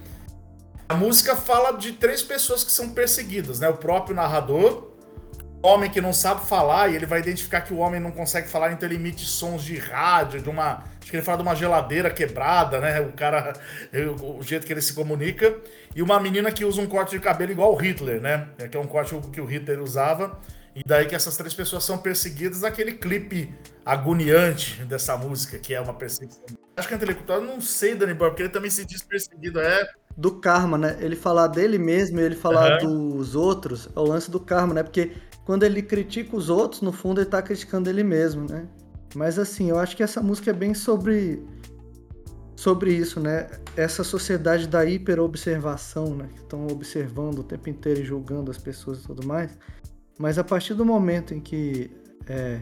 [0.89, 3.69] A música fala de três pessoas que são perseguidas, né?
[3.69, 4.94] O próprio narrador,
[5.65, 8.71] homem que não sabe falar, e ele vai identificar que o homem não consegue falar,
[8.71, 10.83] então ele emite sons de rádio, de uma.
[11.01, 12.99] Acho que ele fala de uma geladeira quebrada, né?
[13.01, 13.53] O cara.
[14.21, 15.55] O jeito que ele se comunica.
[15.95, 18.47] E uma menina que usa um corte de cabelo igual o Hitler, né?
[18.69, 20.39] Que é um corte que o Hitler usava.
[20.75, 23.53] E daí que essas três pessoas são perseguidas naquele clipe
[23.85, 26.43] agoniante dessa música, que é uma perseguição.
[26.75, 29.87] Acho que é intelectual, não sei, Dani Boy, porque ele também se diz perseguido, é.
[30.17, 30.97] do karma, né?
[30.99, 32.89] Ele falar dele mesmo e ele falar Aham.
[32.89, 34.83] dos outros é o lance do karma, né?
[34.83, 35.13] Porque
[35.45, 38.67] quando ele critica os outros, no fundo ele tá criticando ele mesmo, né?
[39.13, 41.41] Mas assim, eu acho que essa música é bem sobre
[42.55, 43.47] sobre isso, né?
[43.77, 46.29] Essa sociedade da hiperobservação, né?
[46.33, 49.55] Que estão observando o tempo inteiro e julgando as pessoas e tudo mais.
[50.17, 51.91] Mas a partir do momento em que
[52.27, 52.61] é,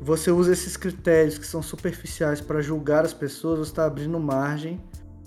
[0.00, 4.80] você usa esses critérios que são superficiais para julgar as pessoas, você está abrindo margem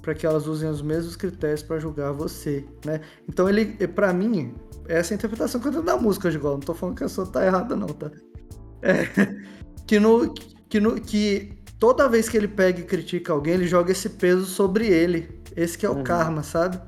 [0.03, 2.99] para que elas usem os mesmos critérios para julgar você, né?
[3.27, 4.53] Então ele, para mim,
[4.87, 6.55] essa é a interpretação que eu tenho da música, igual.
[6.55, 8.11] Não tô falando que a sua tá errada não, tá?
[8.81, 9.07] É,
[9.87, 10.33] que no
[10.67, 14.45] que no que toda vez que ele pega e critica alguém, ele joga esse peso
[14.45, 15.41] sobre ele.
[15.55, 16.03] Esse que é o Uhum.
[16.03, 16.79] karma, sabe?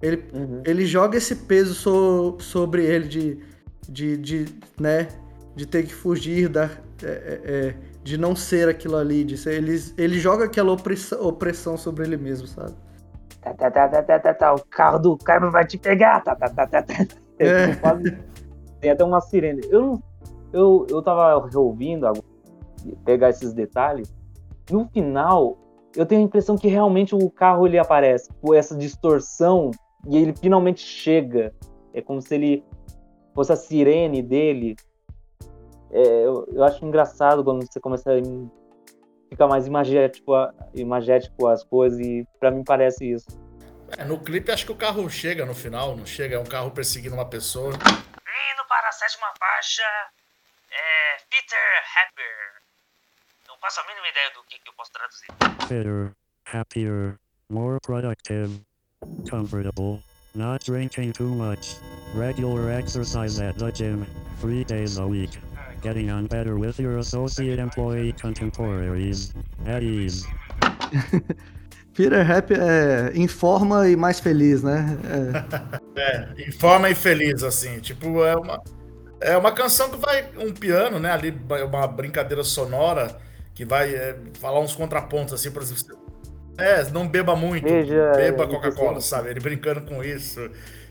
[0.00, 0.62] Ele Uhum.
[0.64, 3.38] ele joga esse peso so- sobre ele de,
[3.86, 4.44] de, de,
[4.80, 5.08] né,
[5.54, 6.70] de ter que fugir da,
[7.02, 11.24] é, é, é, de não ser aquilo ali, de ser, ele, ele joga aquela opressão,
[11.26, 12.72] opressão sobre ele mesmo, sabe?
[13.40, 16.34] Tá, tá, tá, tá, tá, tá, tá, o carro do karma vai te pegar, tá,
[16.34, 16.94] tá, tá, tá, tá.
[17.38, 17.66] É.
[17.68, 18.18] Tem quase-
[18.80, 19.62] Tem até uma sirene.
[19.70, 20.02] Eu, não-
[20.52, 22.24] eu, eu tava ouvindo agora,
[23.04, 24.12] pegar esses detalhes.
[24.70, 25.56] No final,
[25.96, 29.70] eu tenho a impressão que realmente o carro ele aparece com essa distorção
[30.08, 31.52] e ele finalmente chega.
[31.94, 32.64] É como se ele
[33.34, 34.76] fosse a sirene dele.
[35.92, 38.16] É, eu, eu acho engraçado quando você começa a
[39.28, 43.26] ficar mais imagético, a- imagético as coisas e pra mim parece isso.
[43.98, 46.70] É, no clipe acho que o carro chega no final, não chega, é um carro
[46.70, 47.72] perseguindo uma pessoa.
[47.74, 49.82] Indo para a sétima faixa.
[50.70, 51.22] É.
[51.28, 51.58] Peter
[51.96, 52.24] Happer.
[53.48, 55.26] Não faço a mínima ideia do que, que eu posso traduzir.
[55.68, 56.12] fitter,
[56.46, 57.18] happier,
[57.50, 58.60] more productive,
[59.28, 60.02] comfortable,
[60.34, 61.76] not drinking too much,
[62.14, 64.06] regular exercise at the gym,
[64.40, 65.38] three days a week,
[65.82, 69.34] getting on better with your associate employee contemporaries,
[69.66, 70.26] at ease.
[71.94, 74.96] Peter Rap é em forma e mais feliz, né?
[75.94, 77.80] É, É, em forma infeliz, assim.
[77.80, 78.62] Tipo, é uma,
[79.20, 80.30] é uma canção que vai.
[80.38, 81.10] Um piano, né?
[81.10, 83.18] Ali, uma brincadeira sonora
[83.54, 86.00] que vai é, falar uns contrapontos, assim, por exemplo.
[86.58, 89.30] É, não beba muito, Veja, beba é, Coca-Cola, sabe?
[89.30, 90.40] Ele brincando com isso.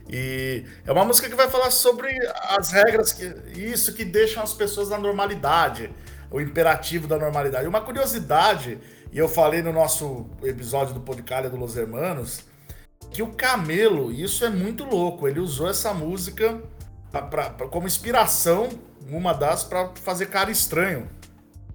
[0.10, 2.10] E é uma música que vai falar sobre
[2.50, 3.24] as regras, que,
[3.58, 5.90] isso que deixam as pessoas na normalidade,
[6.30, 7.68] o imperativo da normalidade.
[7.68, 8.78] Uma curiosidade,
[9.12, 12.42] e eu falei no nosso episódio do Podcalha do Los Hermanos,
[13.10, 16.62] que o Camelo, isso é muito louco, ele usou essa música
[17.12, 18.70] pra- pra- pra- como inspiração,
[19.10, 21.10] uma das, pra fazer cara estranho.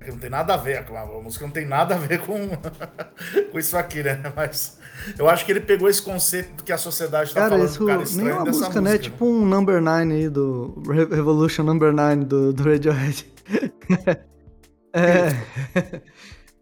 [0.07, 2.37] Que não tem nada a ver, a música não tem nada a ver com,
[3.51, 4.23] com isso aqui, né?
[4.37, 4.79] Mas
[5.19, 7.85] eu acho que ele pegou esse conceito do que a sociedade tá cara, falando isso
[7.85, 8.91] cara nem estranho uma dessa música, né?
[8.93, 9.03] música.
[9.03, 13.27] Tipo um Number 9 aí do Re- Revolution Number 9 do, do Radiohead.
[14.95, 15.33] é.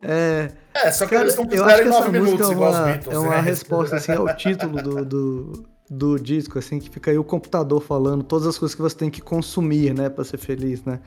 [0.06, 2.24] É, É, só que cara, eles não eu acho fizeram que em essa 9 música
[2.24, 3.14] minutos, é igual os uma, Beatles.
[3.14, 3.40] é uma né?
[3.40, 8.22] resposta assim, ao título do, do, do disco, assim, que fica aí o computador falando
[8.22, 11.00] todas as coisas que você tem que consumir, né, pra ser feliz, né?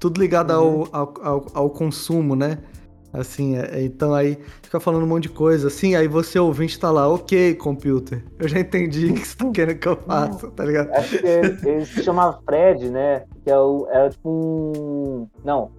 [0.00, 0.84] Tudo ligado Uhum.
[0.92, 2.58] ao, ao, ao, consumo, né?
[3.12, 6.78] Assim, é- é- então aí fica falando um monte de coisa, assim, aí você ouvinte
[6.78, 10.50] tá lá, ok, computer, eu já entendi o que você tá querendo que eu faça,
[10.52, 10.90] tá ligado?
[10.92, 13.24] Acho que ele, ele se chama Fred, né?
[13.44, 15.28] Que é, o, é tipo um.
[15.44, 15.70] Não.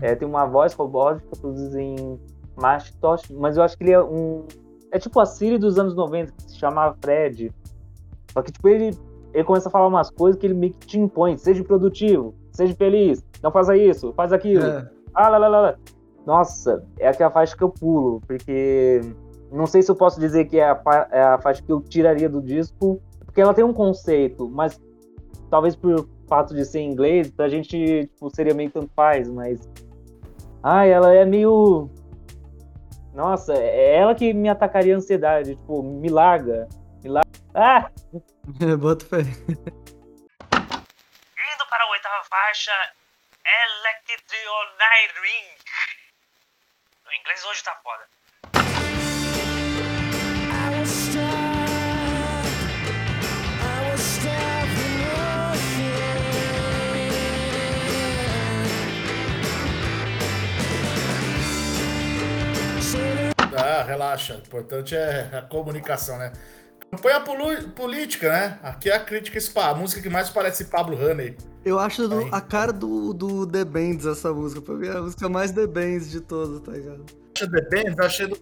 [0.00, 2.18] É, tem uma voz robótica produzida em
[2.56, 4.46] Macintosh, mas eu acho que ele é um.
[4.90, 7.52] É tipo a Siri dos anos 90, que se chamava Fred.
[8.32, 8.96] Só que, tipo, ele,
[9.32, 11.36] ele começa a falar umas coisas que ele meio que te impõe.
[11.36, 14.64] Seja produtivo, seja feliz, não faça isso, faz aquilo.
[14.64, 15.76] É, Ah, lá, lá, lá.
[16.24, 19.02] Nossa, é aquela faixa que eu pulo, porque
[19.52, 20.80] não sei se eu posso dizer que é a,
[21.12, 24.80] é a faixa que eu tiraria do disco, porque ela tem um conceito, mas
[25.50, 29.60] talvez por fato de ser em inglês, pra gente tipo, seria meio tanto faz, mas.
[30.62, 31.90] Ai, ela é meio.
[33.12, 36.66] Nossa, é ela que me atacaria a ansiedade, tipo, me larga.
[37.02, 37.30] Me larga.
[37.54, 37.90] Ah!
[38.80, 39.18] bota fé.
[39.20, 39.34] Indo
[41.68, 42.72] para a oitava faixa,
[43.46, 44.24] Electroniring.
[47.06, 48.08] O inglês hoje tá foda.
[63.56, 64.36] Ah, relaxa.
[64.36, 66.32] O importante é a comunicação, né?
[66.96, 67.20] Campanha
[67.74, 68.58] política, né?
[68.62, 69.70] Aqui é a crítica spa.
[69.70, 71.36] A música que mais parece Pablo Honey.
[71.64, 75.00] Eu acho do- a cara do, do The Bands essa música, pra mim é a
[75.02, 77.04] música mais The Bands de todas, tá ligado?
[77.36, 78.38] Acha The Band, achei do...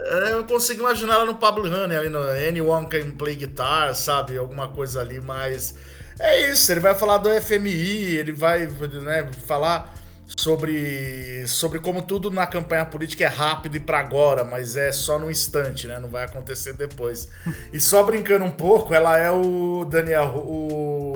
[0.00, 4.36] É, Eu consigo imaginar ela no Pablo Honey, ali no Anyone Can Play Guitar, sabe?
[4.36, 5.74] Alguma coisa ali, mas...
[6.20, 9.92] É isso, ele vai falar do FMI, ele vai né, falar
[10.26, 15.18] sobre, sobre como tudo na campanha política é rápido e pra agora, mas é só
[15.18, 15.98] no instante, né?
[15.98, 17.28] Não vai acontecer depois.
[17.72, 21.11] E só brincando um pouco, ela é o Daniel, o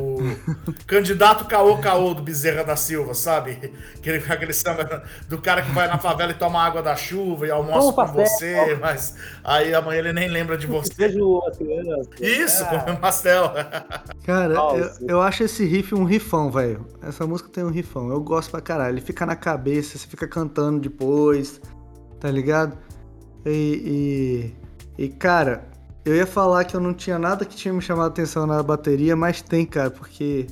[0.87, 3.73] candidato caô caô do Bezerra da Silva, sabe?
[3.97, 7.51] Aquele, aquele samba do cara que vai na favela e toma água da chuva e
[7.51, 9.15] almoça Como com você, mas
[9.45, 10.93] aí amanhã ele nem lembra de você.
[10.97, 12.09] Vejo as crianças.
[12.21, 13.53] Isso, Ah, comendo pastel.
[14.25, 16.87] Cara, eu, eu acho esse riff um rifão, velho.
[17.03, 18.11] Essa música tem um rifão.
[18.11, 18.95] Eu gosto pra caralho.
[18.95, 21.61] Ele fica na cabeça, você fica cantando depois,
[22.21, 22.77] tá ligado?
[23.45, 24.53] E,
[24.99, 25.69] e, e, cara,
[26.07, 29.17] eu ia falar que eu não tinha nada que tinha me chamado atenção na bateria,
[29.17, 30.47] mas tem, cara, porque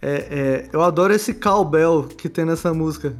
[0.00, 3.16] é, é, eu adoro esse cowbell que tem nessa música.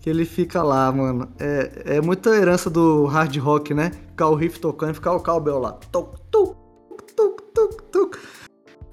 [0.00, 1.28] Que ele fica lá, mano.
[1.38, 3.92] É, é muita herança do hard rock, né?
[4.08, 5.72] Ficar o riff tocando e ficar o cowbell lá.
[5.92, 6.56] Tuc, tuc,
[7.14, 8.18] tuc, tuc, tuc.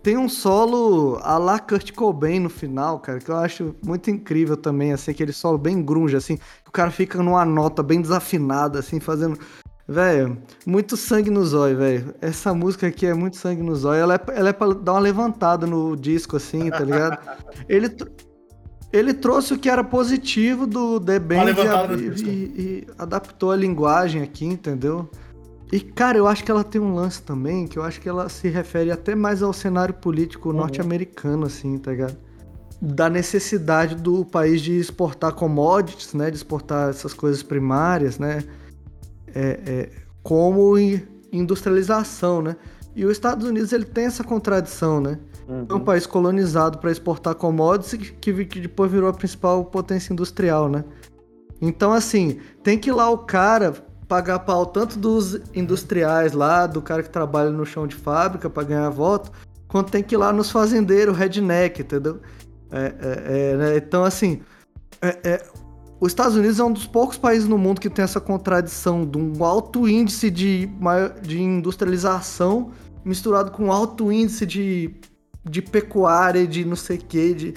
[0.04, 4.58] Tem um solo a la Kurt Cobain no final, cara, que eu acho muito incrível
[4.58, 8.80] também, assim, aquele solo bem grunge, assim, que o cara fica numa nota bem desafinada,
[8.80, 9.40] assim, fazendo...
[9.88, 12.16] Velho, muito sangue no zóio, velho.
[12.22, 14.02] Essa música aqui é muito sangue no zóio.
[14.02, 17.18] Ela é, ela é pra dar uma levantada no disco, assim, tá ligado?
[17.68, 17.94] Ele,
[18.94, 21.36] ele trouxe o que era positivo do The Band
[21.96, 25.10] e, e- e adaptou a linguagem aqui, entendeu?
[25.72, 28.30] E, cara, eu acho que ela tem um lance também, que eu acho que ela
[28.30, 32.16] se refere até mais ao cenário político norte-americano, assim, tá ligado?
[32.80, 36.30] Da necessidade do país de exportar commodities, né?
[36.30, 38.44] De exportar essas coisas primárias, né?
[39.34, 39.90] É, é,
[40.22, 42.56] como in- industrialização, né?
[42.96, 45.20] E os Estados Unidos, ele tem essa contradição, né?
[45.48, 45.66] uhum.
[45.68, 50.14] É um país colonizado para exportar commodities que, que, que depois virou a principal potência
[50.14, 50.84] industrial, né?
[51.62, 53.74] Então, assim, tem que ir lá o cara
[54.08, 58.64] pagar pau tanto dos industriais lá, do cara que trabalha no chão de fábrica para
[58.64, 59.32] ganhar voto,
[59.68, 62.20] quanto tem que ir lá nos fazendeiros, redneck, entendeu?
[62.72, 63.78] É, é, é, né?
[63.78, 64.42] Então, assim,
[65.02, 65.46] é- é,
[66.04, 69.18] os Estados Unidos é um dos poucos países no mundo que tem essa contradição de
[69.18, 70.70] um alto índice de,
[71.22, 72.72] de industrialização
[73.06, 74.94] misturado com alto índice de,
[75.50, 77.54] de pecuária, de não sei o que, de,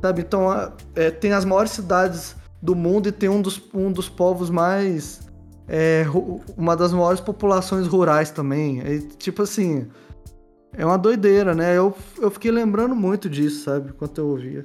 [0.00, 0.22] sabe?
[0.22, 0.50] Então,
[0.94, 5.20] é, tem as maiores cidades do mundo e tem um dos, um dos povos mais...
[5.68, 6.06] é,
[6.56, 8.80] uma das maiores populações rurais também.
[8.80, 9.86] É, tipo assim,
[10.72, 11.76] é uma doideira, né?
[11.76, 13.90] Eu, eu fiquei lembrando muito disso, sabe?
[13.90, 14.64] Enquanto eu ouvia.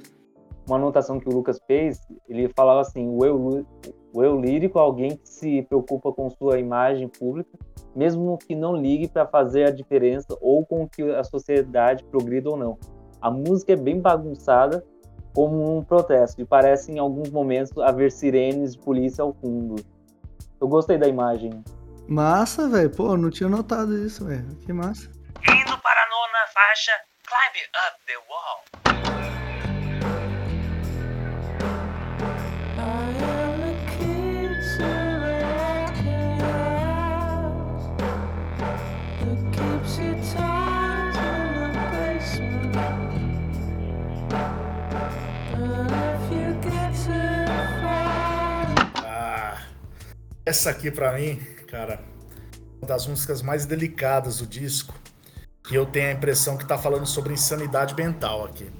[0.66, 3.64] Uma anotação que o Lucas fez, ele falava assim, o eu,
[4.12, 7.50] o eu lírico é alguém que se preocupa com sua imagem pública,
[7.94, 12.56] mesmo que não ligue para fazer a diferença ou com que a sociedade progrida ou
[12.56, 12.78] não.
[13.20, 14.84] A música é bem bagunçada,
[15.34, 19.76] como um protesto, e parece em alguns momentos haver sirenes de polícia ao fundo.
[20.60, 21.62] Eu gostei da imagem.
[22.08, 22.90] Massa, velho.
[22.90, 24.46] Pô, eu não tinha notado isso, velho.
[24.64, 25.10] Que massa.
[25.42, 26.92] Indo para a nona faixa,
[27.26, 29.45] Climb Up the Wall.
[50.46, 51.98] Essa aqui pra mim, cara,
[52.78, 54.94] uma das músicas mais delicadas do disco.
[55.68, 58.70] E eu tenho a impressão que tá falando sobre insanidade mental aqui.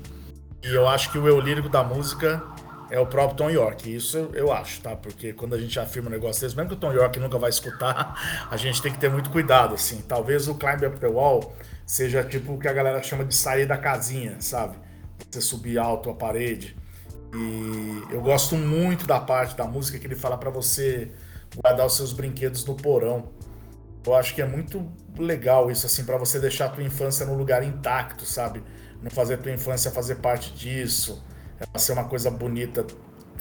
[0.63, 2.41] E eu acho que o eu lírico da música
[2.89, 3.93] é o próprio Tom York.
[3.93, 4.95] Isso eu acho, tá?
[4.95, 7.51] Porque quando a gente afirma um negócio desse, mesmo que o Tom York nunca vai
[7.51, 8.15] escutar,
[8.49, 10.01] a gente tem que ter muito cuidado, assim.
[10.03, 11.53] Talvez o Climb Up the Wall
[11.85, 14.77] seja tipo o que a galera chama de sair da casinha, sabe?
[15.29, 16.77] Você subir alto a parede.
[17.35, 21.11] E eu gosto muito da parte da música que ele fala para você
[21.55, 23.31] guardar os seus brinquedos no porão.
[24.05, 24.87] Eu acho que é muito
[25.19, 28.63] legal isso, assim, para você deixar a tua infância num lugar intacto, sabe?
[29.03, 31.23] Não fazer a tua infância fazer parte disso
[31.59, 32.87] ela ser uma coisa bonita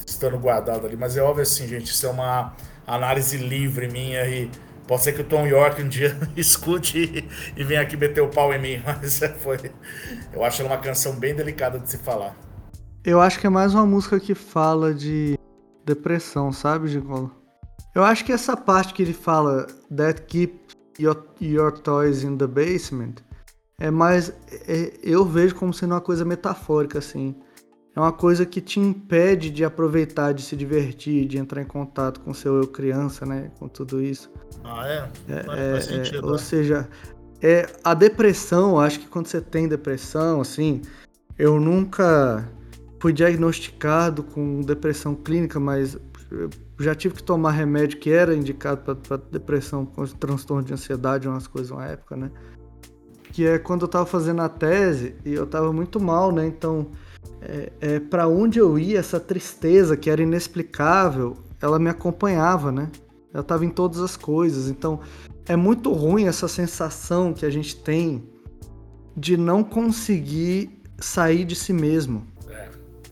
[0.06, 0.96] estando guardada ali.
[0.96, 4.50] Mas é óbvio assim, gente, isso é uma análise livre minha e
[4.88, 8.30] pode ser que o Tom York um dia escute e, e venha aqui meter o
[8.30, 9.72] pau em mim, mas é, foi.
[10.34, 12.36] Eu acho ela uma canção bem delicada de se falar.
[13.04, 15.38] Eu acho que é mais uma música que fala de
[15.86, 17.30] depressão, sabe, Gigola?
[17.96, 19.66] Eu acho que essa parte que ele fala
[19.96, 20.60] That keep
[21.00, 23.16] your, your toys in the basement
[23.80, 24.30] é mais.
[24.68, 27.36] É, eu vejo como sendo uma coisa metafórica, assim
[27.96, 32.20] é uma coisa que te impede de aproveitar, de se divertir, de entrar em contato
[32.20, 33.50] com seu eu criança, né?
[33.58, 34.30] Com tudo isso.
[34.66, 35.10] Ah, é?
[35.30, 36.90] é, faz é, sentido, é, Ou seja,
[37.42, 40.82] é, a depressão, acho que quando você tem depressão, assim,
[41.40, 42.46] eu nunca
[43.00, 45.98] fui diagnosticado com depressão clínica, mas
[46.80, 51.48] já tive que tomar remédio que era indicado para depressão com transtorno de ansiedade, umas
[51.48, 52.32] coisas uma época, né?
[53.32, 56.46] Que é quando eu tava fazendo a tese e eu tava muito mal, né?
[56.46, 56.90] Então
[57.42, 62.90] é, é, para onde eu ia, essa tristeza que era inexplicável, ela me acompanhava, né?
[63.34, 64.70] Ela estava em todas as coisas.
[64.70, 65.00] Então,
[65.46, 68.24] é muito ruim essa sensação que a gente tem
[69.16, 72.26] de não conseguir sair de si mesmo.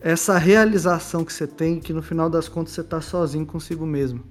[0.04, 4.22] Essa realização que você tem, que no final das contas você tá sozinho consigo mesmo.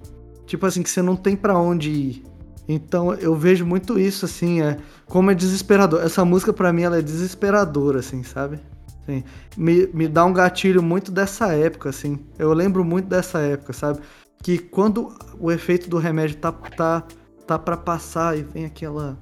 [0.45, 2.23] Tipo assim, que você não tem para onde ir.
[2.67, 6.01] Então eu vejo muito isso, assim, é como é desesperador.
[6.03, 8.59] Essa música para mim ela é desesperadora, assim, sabe?
[9.05, 9.23] Sim.
[9.57, 12.19] Me, me dá um gatilho muito dessa época, assim.
[12.37, 13.99] Eu lembro muito dessa época, sabe?
[14.43, 17.03] Que quando o efeito do remédio tá, tá,
[17.47, 19.17] tá para passar e vem aquela.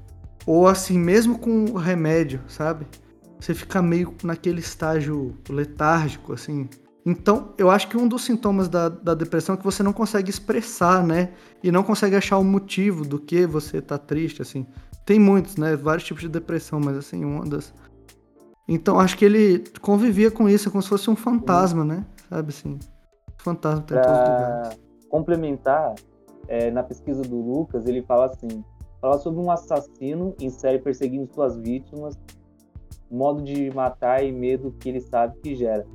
[0.45, 2.86] Ou assim, mesmo com o remédio, sabe?
[3.42, 6.70] Você fica meio naquele estágio letárgico, assim.
[7.06, 10.30] Então, eu acho que um dos sintomas da, da depressão é que você não consegue
[10.30, 11.34] expressar, né?
[11.64, 14.66] E não consegue achar o motivo do que você tá triste, assim.
[15.04, 15.76] Tem muitos, né?
[15.76, 17.74] Vários tipos de depressão, mas assim, uma das
[18.68, 22.06] então acho que ele convivia com isso, como se fosse um fantasma, né?
[22.30, 22.80] Sabe assim?
[23.38, 24.80] Fantasma tá em todos os lugares.
[25.10, 25.96] Complementar,
[26.48, 28.64] é, na pesquisa do Lucas, ele fala assim:
[29.02, 32.18] fala sobre um assassino em série perseguindo suas vítimas,
[33.12, 35.86] modo de matar e medo que ele sabe que gera.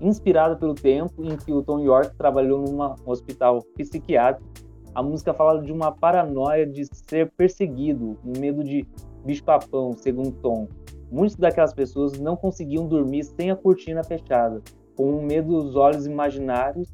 [0.00, 4.48] Inspirado pelo tempo em que o Tom York trabalhou num hospital psiquiátrico,
[4.94, 8.86] a música fala de uma paranoia de ser perseguido, um medo de
[9.24, 10.68] bicho-papão, segundo Tom
[11.14, 14.60] Muitas daquelas pessoas não conseguiam dormir sem a cortina fechada,
[14.96, 16.88] com medo dos olhos imaginários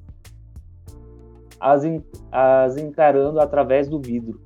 [1.59, 1.83] as,
[2.31, 4.39] as encarando através do vidro.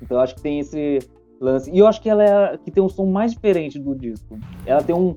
[0.00, 0.98] Então acho que tem esse
[1.44, 1.70] lance.
[1.70, 4.38] E eu acho que ela é que tem um som mais diferente do disco.
[4.66, 5.16] Ela tem um,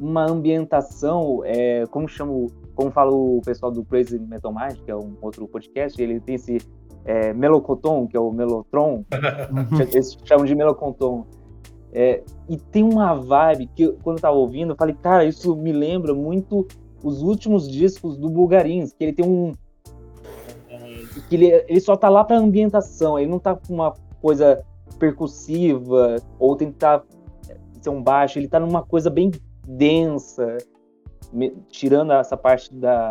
[0.00, 4.96] uma ambientação, é, como chamo, como fala o pessoal do Crazy Metal Mind, que é
[4.96, 6.58] um outro podcast, ele tem esse
[7.04, 9.04] é, melocoton, que é o melotron,
[9.92, 11.26] eles chamam de melocoton.
[11.92, 15.72] É, e tem uma vibe que, quando eu tava ouvindo, eu falei, cara, isso me
[15.72, 16.66] lembra muito
[17.02, 19.52] os últimos discos do Bulgarins, que ele tem um.
[21.28, 24.62] que ele, ele só tá lá pra ambientação, ele não tá com uma coisa
[24.98, 27.04] percussiva ou tentar
[27.80, 29.30] ser um baixo, ele tá numa coisa bem
[29.66, 30.58] densa,
[31.32, 33.10] me, tirando essa parte da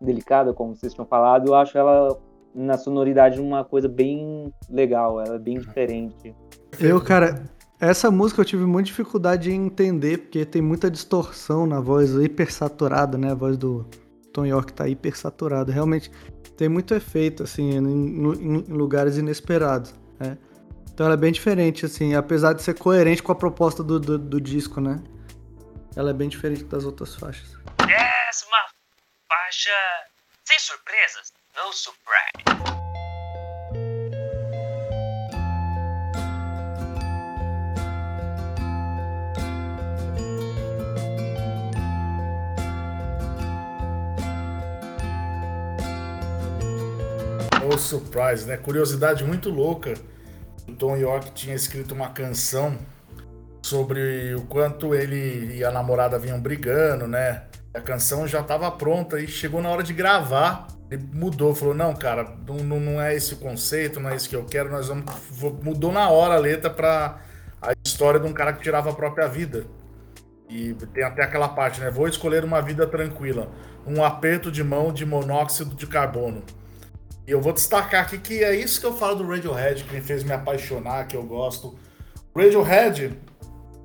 [0.00, 2.18] delicada, como vocês tinham falado, eu acho ela
[2.54, 6.34] na sonoridade uma coisa bem legal, ela é bem diferente.
[6.80, 7.44] Eu, cara,
[7.80, 13.16] essa música eu tive muita dificuldade em entender, porque tem muita distorção na voz hipersaturada,
[13.16, 13.32] né?
[13.32, 13.86] A voz do
[14.32, 15.72] Tom York tá hipersaturada.
[15.72, 16.10] Realmente
[16.56, 20.36] tem muito efeito, assim, em, em lugares inesperados, né?
[20.98, 24.18] Então ela é bem diferente, assim, apesar de ser coerente com a proposta do, do,
[24.18, 25.00] do disco, né?
[25.94, 27.56] Ela é bem diferente das outras faixas.
[27.76, 28.56] Décima
[29.28, 29.70] faixa
[30.44, 32.42] sem surpresas, no surprise.
[47.64, 48.56] O Surprise, né?
[48.56, 49.94] Curiosidade muito louca.
[50.68, 52.78] O Tom York tinha escrito uma canção
[53.62, 57.44] sobre o quanto ele e a namorada vinham brigando, né?
[57.72, 60.68] A canção já estava pronta e chegou na hora de gravar.
[60.90, 64.36] Ele mudou, falou: Não, cara, não, não, é esse o conceito, não é isso que
[64.36, 64.70] eu quero.
[64.70, 65.04] Nós vamos.
[65.62, 67.20] Mudou na hora a letra pra
[67.60, 69.66] a história de um cara que tirava a própria vida.
[70.48, 71.90] E tem até aquela parte, né?
[71.90, 73.50] Vou escolher uma vida tranquila.
[73.86, 76.42] Um aperto de mão de monóxido de carbono.
[77.28, 80.00] E eu vou destacar aqui que é isso que eu falo do Radiohead, que me
[80.00, 81.78] fez me apaixonar, que eu gosto.
[82.34, 83.12] O Radiohead,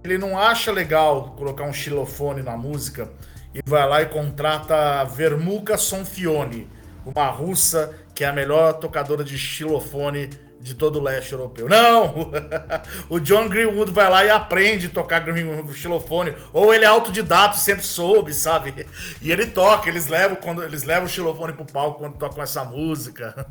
[0.02, 3.12] ele não acha legal colocar um xilofone na música
[3.54, 6.70] e vai lá e contrata Vermuca Sonfione,
[7.06, 10.30] uma russa que é a melhor tocadora de xilofone
[10.64, 11.68] de todo o leste europeu.
[11.68, 12.32] Não!
[13.10, 16.34] o John Greenwood vai lá e aprende a tocar green- xilofone.
[16.54, 18.88] Ou ele é autodidata, sempre soube, sabe?
[19.22, 22.64] E ele toca, eles levam, quando, eles levam o xilofone pro palco quando tocam essa
[22.64, 23.46] música.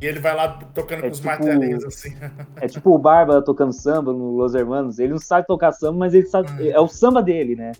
[0.00, 2.16] E ele vai lá tocando É com os tipo- martelinhos assim.
[2.60, 4.98] É tipo o Barba tocando samba no Los Hermanos.
[4.98, 6.68] Ele não sabe tocar samba, mas ele sabe.
[6.70, 7.72] É o samba dele, né?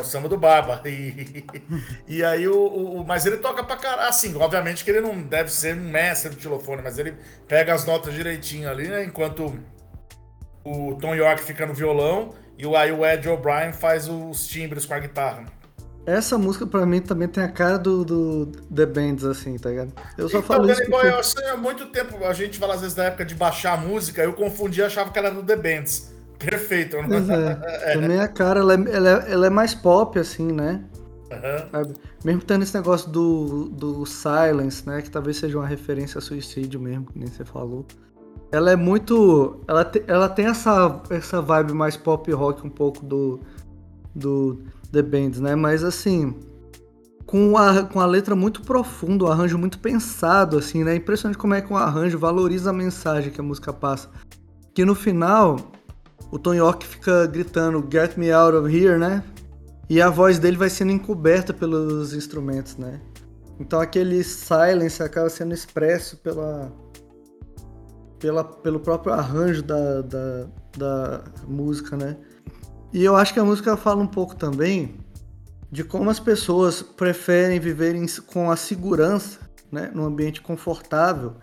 [0.00, 0.82] É o samba do Barba.
[0.88, 1.44] E,
[2.08, 2.56] e aí o,
[3.00, 4.08] o- Mas ele toca pra caralho.
[4.08, 7.14] Assim, obviamente que ele não deve ser um mestre do xilofone, mas ele
[7.46, 9.04] pega as notas direitinho ali, né?
[9.04, 9.54] Enquanto
[10.64, 14.84] o Tom York fica no violão e o, aí o Ed O'Brien faz os timbres
[14.84, 15.44] com a guitarra.
[16.06, 19.92] Essa música pra mim também tem a cara do, do The Bands, assim, tá ligado?
[20.16, 21.06] Eu só Então, falo isso porque...
[21.06, 23.76] eu sei, há muito tempo, a gente fala às vezes da época de baixar a
[23.76, 26.10] música, eu confundia achava que era do The Bands.
[26.40, 26.96] Perfeito.
[27.06, 30.82] Pois é, também a cara, ela é, ela, é, ela é mais pop, assim, né?
[31.30, 31.68] Aham.
[31.70, 31.94] Sabe?
[32.24, 35.00] Mesmo tendo esse negócio do, do Silence, né?
[35.02, 37.86] Que talvez seja uma referência a suicídio mesmo, que nem você falou.
[38.50, 39.60] Ela é muito.
[39.68, 43.40] Ela, te- ela tem essa, essa vibe mais pop rock um pouco do,
[44.14, 44.60] do
[44.90, 45.54] The Bands, né?
[45.54, 46.34] Mas assim.
[47.26, 50.96] Com a, com a letra muito profunda, o arranjo muito pensado, assim, né?
[50.96, 54.10] Impressionante como é que um arranjo valoriza a mensagem que a música passa.
[54.74, 55.54] Que no final,
[56.30, 59.22] o Tom York fica gritando Get me out of here, né?
[59.88, 63.00] E a voz dele vai sendo encoberta pelos instrumentos, né?
[63.58, 66.72] Então aquele silence acaba sendo expresso pela,
[68.18, 70.46] pela, pelo próprio arranjo da, da,
[70.78, 72.16] da música, né?
[72.92, 74.96] E eu acho que a música fala um pouco também
[75.70, 77.94] de como as pessoas preferem viver
[78.26, 79.90] com a segurança, né?
[79.92, 81.34] Num ambiente confortável,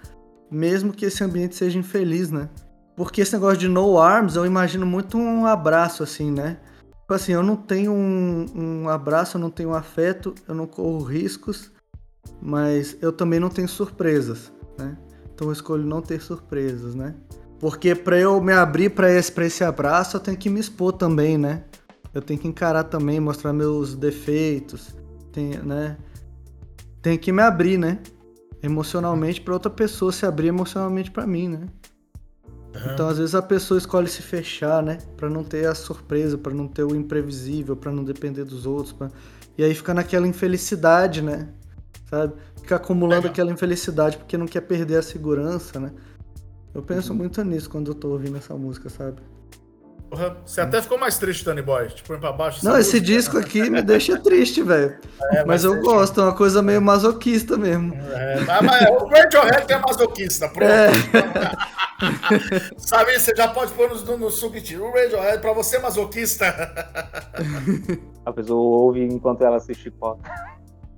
[0.50, 2.50] mesmo que esse ambiente seja infeliz, né?
[2.98, 6.58] Porque esse negócio de no arms, eu imagino muito um abraço, assim, né?
[7.02, 10.66] Tipo assim, eu não tenho um, um abraço, eu não tenho um afeto, eu não
[10.66, 11.72] corro riscos,
[12.42, 14.98] mas eu também não tenho surpresas, né?
[15.32, 17.14] Então eu escolho não ter surpresas, né?
[17.60, 20.92] Porque pra eu me abrir pra esse, pra esse abraço, eu tenho que me expor
[20.92, 21.66] também, né?
[22.16, 24.96] Eu tenho que encarar também, mostrar meus defeitos,
[25.32, 25.98] tem, né?
[27.00, 28.00] Tenho que me abrir, né?
[28.64, 31.68] Emocionalmente pra outra pessoa se abrir emocionalmente pra mim, né?
[32.94, 34.98] Então, às vezes a pessoa escolhe se fechar, né?
[35.16, 38.94] Pra não ter a surpresa, pra não ter o imprevisível, pra não depender dos outros.
[38.94, 39.10] pra-
[39.58, 41.50] E aí fica naquela infelicidade, né?
[42.10, 42.34] Sabe?
[42.62, 43.32] Fica acumulando Legal.
[43.32, 45.92] aquela infelicidade porque não quer perder a segurança, né?
[46.74, 49.18] Eu penso muito nisso quando eu tô ouvindo essa música, sabe?
[50.10, 51.90] Porra, Você até ficou mais triste, Tony Boy.
[52.06, 52.64] Põe pra baixo.
[52.64, 53.06] Não, esse música.
[53.06, 54.98] disco aqui me deixa triste, velho.
[55.34, 57.94] É, Mas eu gosto, é uma coisa meio masoquista mesmo.
[57.94, 60.72] É, mas, mas o Radiohead é masoquista, pronto.
[60.72, 60.90] É.
[62.78, 64.90] Sabe, você já pode pôr no, no subtítulo.
[64.90, 66.46] O Radiohead, pra você masoquista.
[68.26, 70.22] A pessoa ouve enquanto ela se chicota.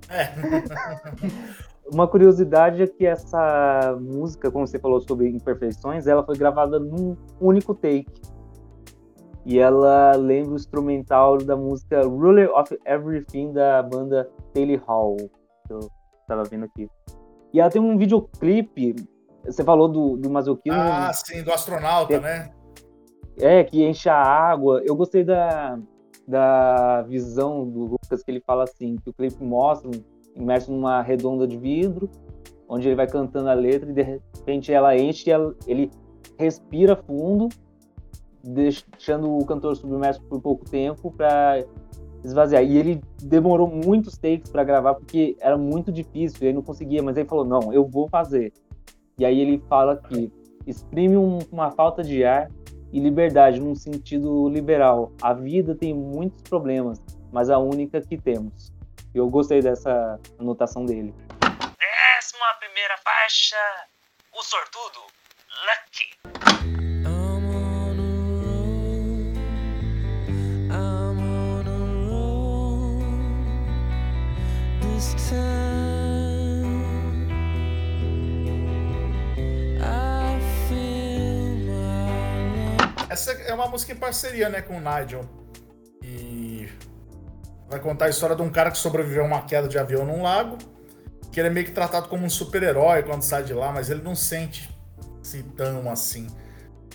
[0.08, 0.30] É.
[1.92, 7.16] Uma curiosidade é que essa música, como você falou sobre imperfeições, ela foi gravada num
[7.40, 8.06] único take.
[9.44, 15.72] E ela lembra o instrumental da música Ruler of Everything da banda Taylor Hall, que
[15.72, 15.80] eu
[16.28, 16.88] tava vendo aqui.
[17.52, 18.94] E ela tem um videoclipe,
[19.44, 22.50] você falou do, do masoquismo, Ah, sim, do astronauta, né?
[23.38, 24.82] é, que enche a água.
[24.84, 25.78] Eu gostei da,
[26.28, 29.90] da visão do Lucas, que ele fala assim, que o clipe mostra
[30.36, 32.08] imerso numa redonda de vidro,
[32.68, 35.90] onde ele vai cantando a letra e de repente ela enche e ela- ele
[36.38, 37.48] respira fundo,
[38.42, 41.64] deixando o cantor submerso por pouco tempo para
[42.24, 42.62] esvaziar.
[42.62, 47.16] E ele demorou muitos takes para gravar porque era muito difícil, ele não conseguia, mas
[47.16, 48.52] ele falou: "Não, eu vou fazer".
[49.18, 50.32] E aí ele fala que
[50.66, 52.50] exprime um- uma falta de ar
[52.92, 55.12] e liberdade num sentido liberal.
[55.22, 57.00] A vida tem muitos problemas,
[57.32, 58.72] mas a única que temos.
[59.14, 61.14] Eu gostei dessa anotação dele.
[61.40, 63.56] Décima primeira faixa,
[64.32, 65.00] o sortudo,
[65.66, 66.89] Lucky.
[83.10, 85.28] Essa é uma música em parceria, né, com o Nigel.
[86.02, 86.68] E
[87.70, 90.24] Vai contar a história de um cara que sobreviveu a uma queda de avião num
[90.24, 90.58] lago,
[91.30, 94.02] que ele é meio que tratado como um super-herói quando sai de lá, mas ele
[94.02, 94.68] não sente
[95.22, 96.26] se tão assim.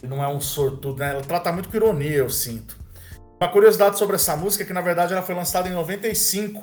[0.04, 1.16] Ele não é um sortudo, né?
[1.16, 2.78] Ele trata muito com ironia, eu sinto.
[3.40, 6.62] Uma curiosidade sobre essa música é que, na verdade, ela foi lançada em 95,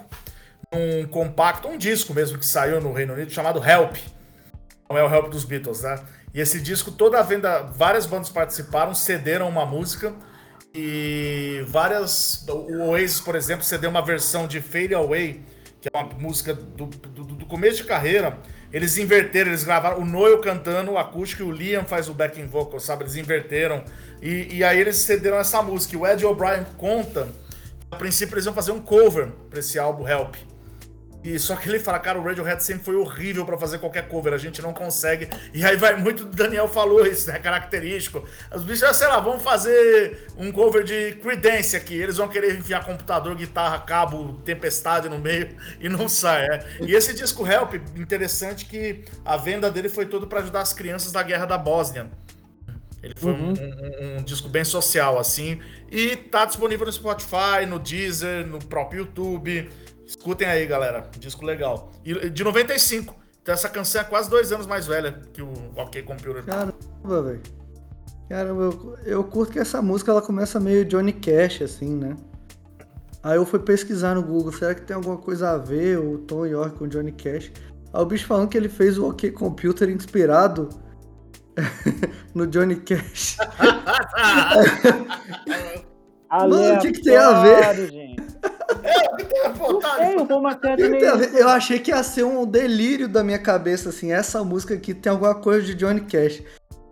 [0.70, 3.96] num compacto, um disco mesmo que saiu no Reino Unido, chamado Help.
[4.90, 5.98] Não é o Help dos Beatles, né?
[6.34, 10.14] E esse disco, toda a venda, várias bandas participaram, cederam uma música.
[10.74, 12.46] E várias.
[12.48, 15.42] O Oasis, por exemplo, cedeu uma versão de Fade Away,
[15.80, 18.38] que é uma música do, do, do começo de carreira.
[18.72, 22.46] Eles inverteram, eles gravaram o Noel cantando o acústico e o Liam faz o backing
[22.46, 23.02] vocal, sabe?
[23.02, 23.84] Eles inverteram.
[24.22, 25.94] E, e aí eles cederam essa música.
[25.94, 27.28] E o Ed O'Brien conta.
[27.90, 30.36] A princípio eles iam fazer um cover pra esse álbum Help.
[31.24, 34.32] E só que ele fala, cara, o Radiohead sempre foi horrível para fazer qualquer cover,
[34.32, 35.28] a gente não consegue.
[35.54, 37.38] E aí vai muito, o Daniel falou isso, né?
[37.38, 38.24] Característico.
[38.52, 41.94] Os bichos, sei lá, vamos fazer um cover de Creedence aqui.
[41.94, 46.46] Eles vão querer enfiar computador, guitarra, cabo, tempestade no meio e não sai.
[46.46, 46.66] É.
[46.80, 51.12] E esse disco Help, interessante que a venda dele foi todo para ajudar as crianças
[51.12, 52.10] da guerra da Bósnia.
[53.02, 53.52] Ele foi uhum.
[53.52, 55.60] um, um, um, disco bem social, assim.
[55.90, 59.68] E tá disponível no Spotify, no Deezer, no próprio YouTube.
[60.06, 61.08] Escutem aí, galera.
[61.18, 61.92] Disco legal.
[62.04, 63.14] E de 95.
[63.42, 66.44] Então essa canção é quase dois anos mais velha que o OK Computer.
[66.44, 67.42] Caramba, velho.
[68.28, 72.16] Caramba, eu, eu curto que essa música ela começa meio Johnny Cash, assim, né?
[73.22, 76.46] Aí eu fui pesquisar no Google, será que tem alguma coisa a ver o Tom
[76.46, 77.52] York com o Johnny Cash?
[77.92, 80.68] Aí o bicho falando que ele fez o OK Computer inspirado
[82.34, 83.36] no Johnny Cash.
[86.32, 87.90] Mano, o que, que tem a ver?
[87.90, 88.22] Gente.
[88.82, 91.38] É, McCartney.
[91.38, 95.10] Eu achei que ia ser um delírio da minha cabeça, assim, essa música aqui tem
[95.10, 96.42] alguma coisa de Johnny Cash.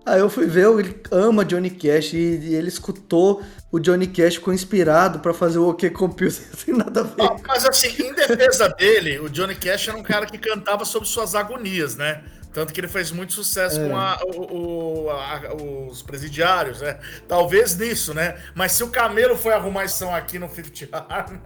[0.04, 4.52] Aí eu fui ver, ele ama Johnny Cash e, ele escutou o Johnny Cash ficou
[4.52, 7.22] inspirado para fazer o OK Computer sem nada a ver.
[7.22, 11.08] Ah, mas assim, em defesa dele, o Johnny Cash era um cara que cantava sobre
[11.08, 12.24] suas agonias, né?
[12.52, 13.88] Tanto que ele fez muito sucesso é.
[13.88, 15.54] com a, o, o, a,
[15.88, 16.98] os presidiários, né?
[17.28, 18.38] Talvez nisso, né?
[18.54, 21.40] Mas se o Camelo foi arrumar som aqui no Fifth Harmony...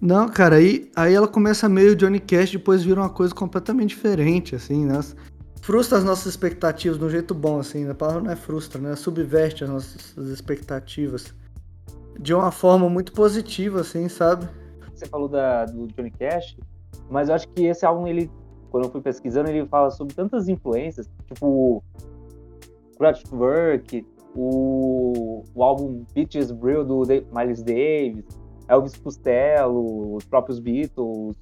[0.00, 4.56] Não, cara, aí, aí ela começa meio Johnny Cash, depois vira uma coisa completamente diferente,
[4.56, 4.98] assim, né?
[5.60, 7.92] Frustra as nossas expectativas de um jeito bom, assim, né?
[7.92, 8.96] a palavra não é frustra, né?
[8.96, 11.32] Subverte as nossas expectativas
[12.18, 14.48] de uma forma muito positiva, assim, sabe?
[14.92, 16.56] Você falou da, do Johnny Cash,
[17.08, 18.28] mas eu acho que esse álbum, ele
[18.72, 21.84] quando eu fui pesquisando, ele fala sobre tantas influências, tipo
[22.96, 24.04] Kraftwerk,
[24.34, 28.24] o, o álbum Beaches Brew do Miles Davis,
[28.66, 31.36] Elvis Costello, os próprios Beatles.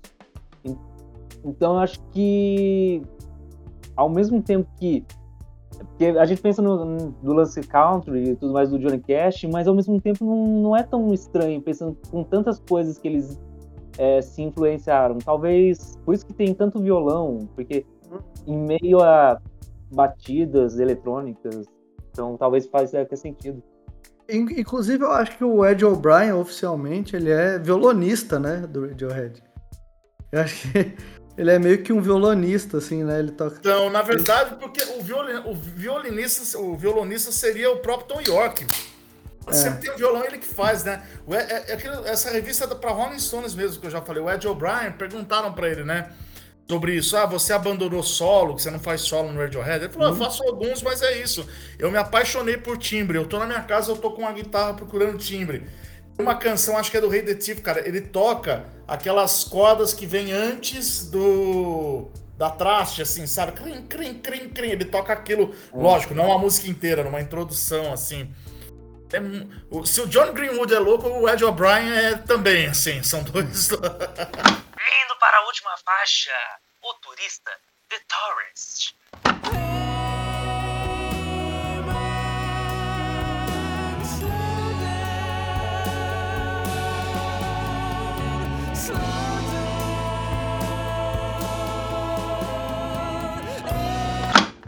[1.45, 3.01] Então eu acho que
[3.97, 5.05] ao mesmo tempo que
[5.79, 6.85] porque a gente pensa no,
[7.23, 10.77] no lance country e tudo mais do Johnny Cash, mas ao mesmo tempo não, não
[10.77, 13.41] é tão estranho, pensando com tantas coisas que eles
[14.01, 15.19] é, se influenciaram.
[15.19, 17.85] Talvez por isso que tem tanto violão, porque
[18.47, 19.39] em meio a
[19.93, 21.67] batidas eletrônicas,
[22.11, 23.63] então talvez faça até sentido.
[24.27, 29.43] Inclusive, eu acho que o Ed O'Brien, oficialmente, ele é violonista, né, do Radiohead.
[30.33, 30.95] Eu acho que
[31.37, 33.19] ele é meio que um violonista, assim, né?
[33.19, 33.57] Ele toca.
[33.59, 38.67] Então, na verdade, porque o, violin, o violinista, o violonista seria o próprio Tom York.
[39.51, 39.53] É.
[39.53, 41.03] Sempre tem um violão ele que faz, né?
[41.31, 44.23] É, é, é essa revista é para Rolling Stones mesmo, que eu já falei.
[44.23, 46.11] O Ed O'Brien, perguntaram para ele, né?
[46.69, 47.17] Sobre isso.
[47.17, 49.85] Ah, você abandonou solo, que você não faz solo no Radiohead?
[49.85, 50.15] Ele falou, uhum.
[50.15, 51.45] eu faço alguns, mas é isso.
[51.77, 53.19] Eu me apaixonei por timbre.
[53.19, 55.67] Eu tô na minha casa, eu tô com uma guitarra procurando timbre.
[56.17, 57.87] Uma canção, acho que é do Rei Detif, cara.
[57.87, 62.09] Ele toca aquelas cordas que vêm antes do
[62.39, 63.53] da traste, assim, sabe?
[63.53, 64.71] Crim, crim, crim, crim.
[64.71, 65.83] Ele toca aquilo, uhum.
[65.83, 68.31] lógico, não a música inteira, numa introdução, assim.
[69.13, 69.21] É,
[69.85, 73.71] se o John Greenwood é louco, o Ed O'Brien é também, assim, são dois.
[73.75, 76.31] Indo para a última faixa,
[76.83, 77.51] o turista
[77.89, 78.95] The Tourist.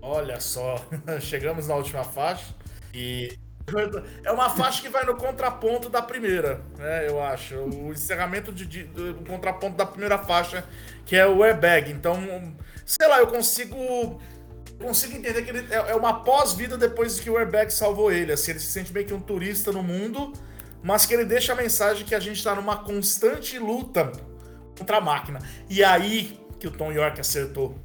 [0.02, 0.84] Olha só,
[1.22, 2.54] chegamos na última faixa
[2.92, 3.38] e
[4.24, 7.08] é uma faixa que vai no contraponto da primeira, né?
[7.08, 7.54] Eu acho.
[7.56, 10.64] O encerramento de, de, do contraponto da primeira faixa,
[11.06, 11.90] que é o airbag.
[11.90, 14.20] Então, sei lá, eu consigo.
[14.80, 18.32] Consigo entender que ele é, é uma pós-vida depois que o airbag salvou ele.
[18.32, 20.32] Assim, ele se sente meio que um turista no mundo,
[20.82, 24.10] mas que ele deixa a mensagem que a gente está numa constante luta
[24.76, 25.38] contra a máquina.
[25.70, 27.76] E aí que o Tom York acertou.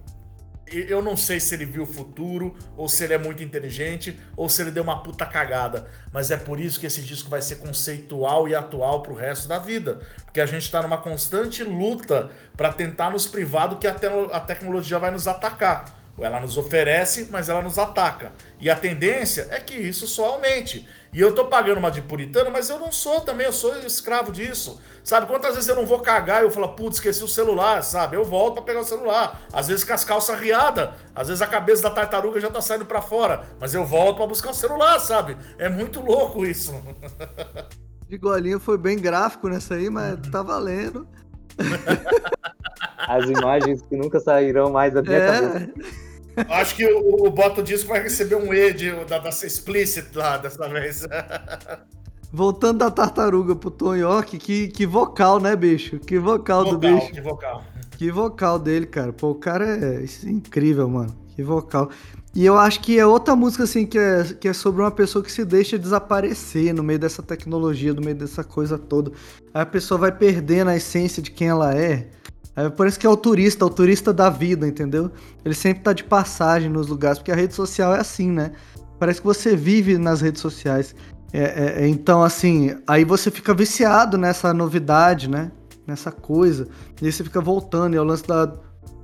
[0.71, 4.49] Eu não sei se ele viu o futuro, ou se ele é muito inteligente, ou
[4.49, 5.87] se ele deu uma puta cagada.
[6.11, 9.59] Mas é por isso que esse disco vai ser conceitual e atual pro resto da
[9.59, 9.99] vida.
[10.25, 14.07] Porque a gente tá numa constante luta para tentar nos privar do que a, te-
[14.31, 15.95] a tecnologia vai nos atacar.
[16.19, 18.31] Ela nos oferece, mas ela nos ataca.
[18.59, 20.87] E a tendência é que isso só aumente.
[21.13, 24.31] E eu tô pagando uma de puritano, mas eu não sou também, eu sou escravo
[24.31, 24.79] disso.
[25.03, 28.17] Sabe, quantas vezes eu não vou cagar e eu falo, putz, esqueci o celular, sabe?
[28.17, 29.41] Eu volto pra pegar o celular.
[29.53, 32.85] Às vezes com as calças riadas, às vezes a cabeça da tartaruga já tá saindo
[32.85, 35.37] pra fora, mas eu volto pra buscar o celular, sabe?
[35.57, 36.73] É muito louco isso.
[38.07, 41.07] De golinho foi bem gráfico nessa aí, mas tá valendo.
[42.97, 45.57] As imagens que nunca sairão mais da minha cabeça.
[45.57, 46.06] É, Eu
[46.49, 50.37] Acho que o, o Bota Disco vai receber um E de, da, da Explicit lá
[50.37, 51.05] dessa vez.
[52.31, 55.99] voltando da tartaruga pro York, que, que vocal, né, bicho?
[55.99, 57.11] Que vocal, do vocal, bicho.
[57.11, 57.63] que vocal.
[57.91, 59.11] Que vocal dele, cara.
[59.11, 61.15] Pô, o cara é é incrível, mano.
[61.35, 61.89] Que vocal.
[62.35, 65.23] E eu acho que é outra música, assim, que é, que é sobre uma pessoa
[65.23, 69.11] que se deixa desaparecer no meio dessa tecnologia, no meio dessa coisa toda.
[69.51, 72.07] Aí a pessoa vai perdendo a essência de quem ela é.
[72.57, 75.11] Aí parece que é o turista, o turista da vida, entendeu?
[75.45, 78.51] Ele sempre tá de passagem nos lugares, porque a rede social é assim, né?
[78.97, 80.95] Parece que você vive nas redes sociais.
[81.31, 85.51] É, é, é, então, assim, aí você fica viciado nessa novidade, né?
[85.85, 86.67] Nessa coisa.
[86.99, 88.51] E aí você fica voltando, e é o lance da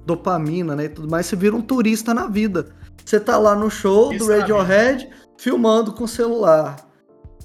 [0.04, 0.86] dopamina, né?
[0.86, 1.28] E tudo mais.
[1.28, 2.74] Você vira um turista na vida.
[3.06, 5.08] Você tá lá no show Isso do Radiohead,
[5.38, 6.78] filmando com o celular,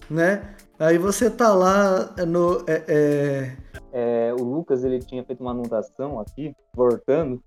[0.09, 0.41] né?
[0.79, 2.65] Aí você tá lá no.
[2.67, 3.53] é,
[3.93, 7.43] é, o Lucas ele tinha feito uma anotação aqui, voltando.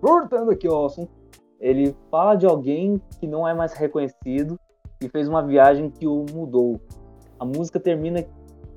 [0.00, 1.10] Voltando aqui ao assunto.
[1.60, 4.58] Ele fala de alguém que não é mais reconhecido
[5.02, 6.80] e fez uma viagem que o mudou.
[7.38, 8.24] A música termina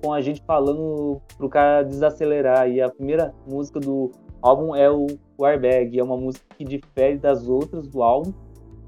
[0.03, 2.69] com a gente falando pro cara desacelerar.
[2.69, 4.11] E a primeira música do
[4.41, 5.07] álbum é o
[5.43, 5.99] Airbag.
[5.99, 8.33] É uma música que difere das outras do álbum.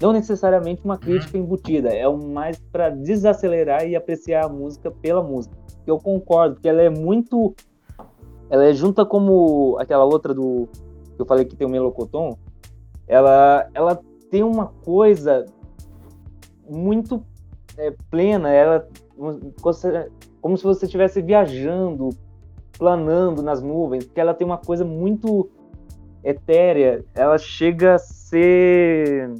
[0.00, 5.56] Não necessariamente uma crítica embutida, é mais para desacelerar e apreciar a música pela música.
[5.86, 7.54] Eu concordo, porque ela é muito
[8.50, 10.68] ela é junta como aquela outra do
[11.14, 12.36] que eu falei que tem o melocoton,
[13.06, 14.00] ela ela
[14.30, 15.44] tem uma coisa
[16.68, 17.22] muito
[17.76, 18.88] é, plena, ela
[20.40, 22.10] como se você estivesse viajando,
[22.76, 25.48] planando nas nuvens, porque ela tem uma coisa muito
[26.22, 29.30] etérea, ela chega a ser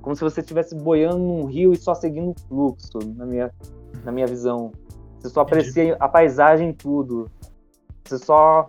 [0.00, 3.50] como se você estivesse boiando num rio e só seguindo o fluxo, na minha,
[4.04, 4.72] na minha visão.
[5.18, 7.30] Você só aprecia a paisagem em tudo.
[8.10, 8.66] Você só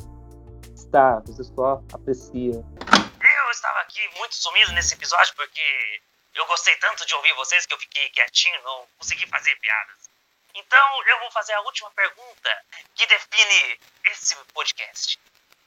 [0.76, 2.54] está, você só aprecia.
[2.54, 6.00] Eu estava aqui muito sumido nesse episódio porque
[6.36, 10.12] eu gostei tanto de ouvir vocês que eu fiquei quietinho, não consegui fazer piadas.
[10.54, 12.50] Então eu vou fazer a última pergunta
[12.94, 13.80] que define
[14.12, 15.20] esse podcast.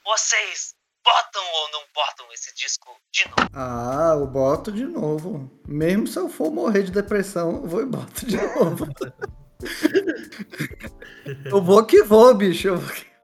[0.05, 0.73] Vocês
[1.03, 3.49] botam ou não botam esse disco de novo?
[3.53, 5.51] Ah, eu boto de novo.
[5.67, 8.87] Mesmo se eu for morrer de depressão, eu vou e boto de novo.
[11.43, 12.69] eu vou que vou, bicho.
[12.69, 13.14] Eu vou, que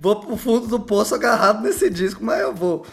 [0.00, 0.20] vou.
[0.20, 2.84] Pro fundo do poço agarrado nesse disco, mas eu vou.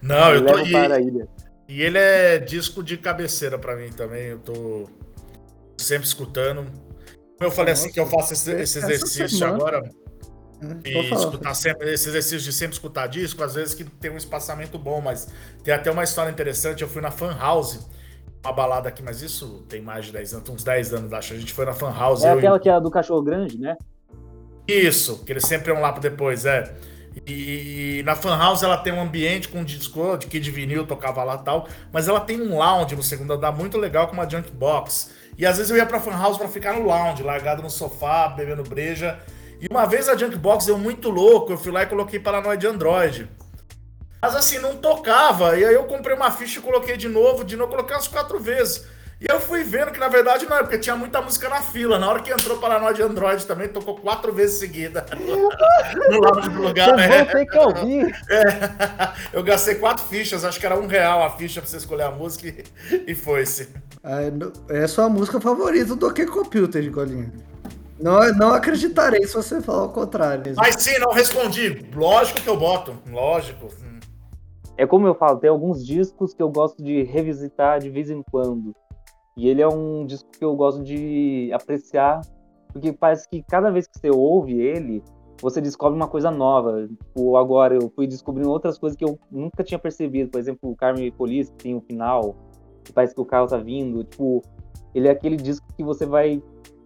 [0.00, 0.52] Não, eu tô.
[0.70, 1.28] Para a ilha.
[1.68, 4.24] E ele é disco de cabeceira pra mim também.
[4.28, 4.88] Eu tô
[5.78, 6.64] sempre escutando.
[7.38, 9.90] Como eu falei assim, que eu faço esse, esse exercício semana- agora.
[10.84, 14.12] É, E vou escutar sempre, esse exercício de sempre escutar disco, às vezes que tem
[14.12, 15.26] um espaçamento bom, mas
[15.64, 16.82] tem até uma história interessante.
[16.82, 17.88] Eu fui na Fan House,
[18.44, 21.32] uma balada aqui, mas isso tem mais de 10 anos, uns 10 anos, acho.
[21.34, 22.22] A gente foi na Fan House.
[22.22, 23.76] É eu e- aquela que é a do cachorro grande, né?
[24.72, 26.72] Isso, que eles sempre iam lá pra depois, é.
[27.26, 31.22] E, e na Fan House ela tem um ambiente com disco de Kid Vinil, tocava
[31.22, 34.50] lá tal, mas ela tem um lounge no segundo andar muito legal com uma junk
[34.50, 35.10] box.
[35.36, 38.28] E às vezes eu ia pra Fan House pra ficar no lounge, largado no sofá,
[38.28, 39.18] bebendo breja.
[39.60, 42.66] E uma vez a junk box deu muito louco, eu fui lá e coloquei Paranoid
[42.66, 43.28] Android.
[44.20, 45.56] Mas assim, não tocava.
[45.56, 48.38] E aí eu comprei uma ficha e coloquei de novo, de novo, coloquei umas quatro
[48.38, 48.86] vezes.
[49.22, 51.96] E eu fui vendo que na verdade não é, porque tinha muita música na fila.
[51.96, 55.06] Na hora que entrou Paranoid Android também, tocou quatro vezes seguida.
[56.10, 57.24] no lounge do lugar, Eu né?
[57.26, 58.12] ter que ouvir.
[58.28, 59.12] É.
[59.32, 62.10] Eu gastei quatro fichas, acho que era um real a ficha pra você escolher a
[62.10, 63.68] música e, e foi-se.
[64.68, 67.32] É a sua música favorita do que Computer, Golinha.
[68.00, 70.52] Não, não acreditarei se você falar o contrário.
[70.56, 71.86] Mas sim, não respondi.
[71.94, 72.98] Lógico que eu boto.
[73.08, 73.68] Lógico.
[74.76, 78.20] É como eu falo, tem alguns discos que eu gosto de revisitar de vez em
[78.20, 78.74] quando.
[79.36, 82.20] E ele é um disco que eu gosto de apreciar,
[82.72, 85.02] porque parece que cada vez que você ouve ele,
[85.40, 86.86] você descobre uma coisa nova.
[86.86, 90.30] Tipo, agora eu fui descobrindo outras coisas que eu nunca tinha percebido.
[90.30, 92.36] Por exemplo, o Carmen Police, que tem o final,
[92.84, 94.04] que parece que o carro tá vindo.
[94.04, 94.42] Tipo,
[94.94, 96.42] ele é aquele disco que você vai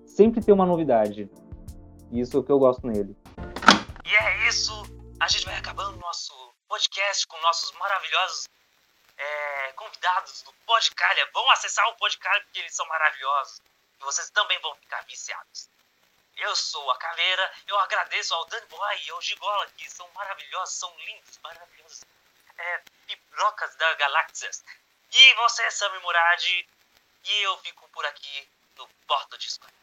[0.07, 1.29] sempre ter uma novidade.
[2.13, 3.17] Isso é o que eu gosto nele.
[4.05, 4.73] E é isso.
[5.21, 6.33] A gente vai acabando nosso
[6.69, 8.47] podcast com nossos maravilhosos
[9.17, 13.61] é, convidados do Podcalha vão acessar o Podcalha porque eles são maravilhosos.
[13.99, 15.69] E vocês também vão ficar viciados.
[16.37, 20.75] Eu sou a Caveira, eu agradeço ao Dan Boy e ao Gigola, que são maravilhosos,
[20.75, 22.05] são lindos, maravilhosos.
[22.59, 22.83] É,
[23.77, 24.63] da galáxias.
[25.11, 29.76] E você é Murad, e eu fico por aqui no Porto de Escolha.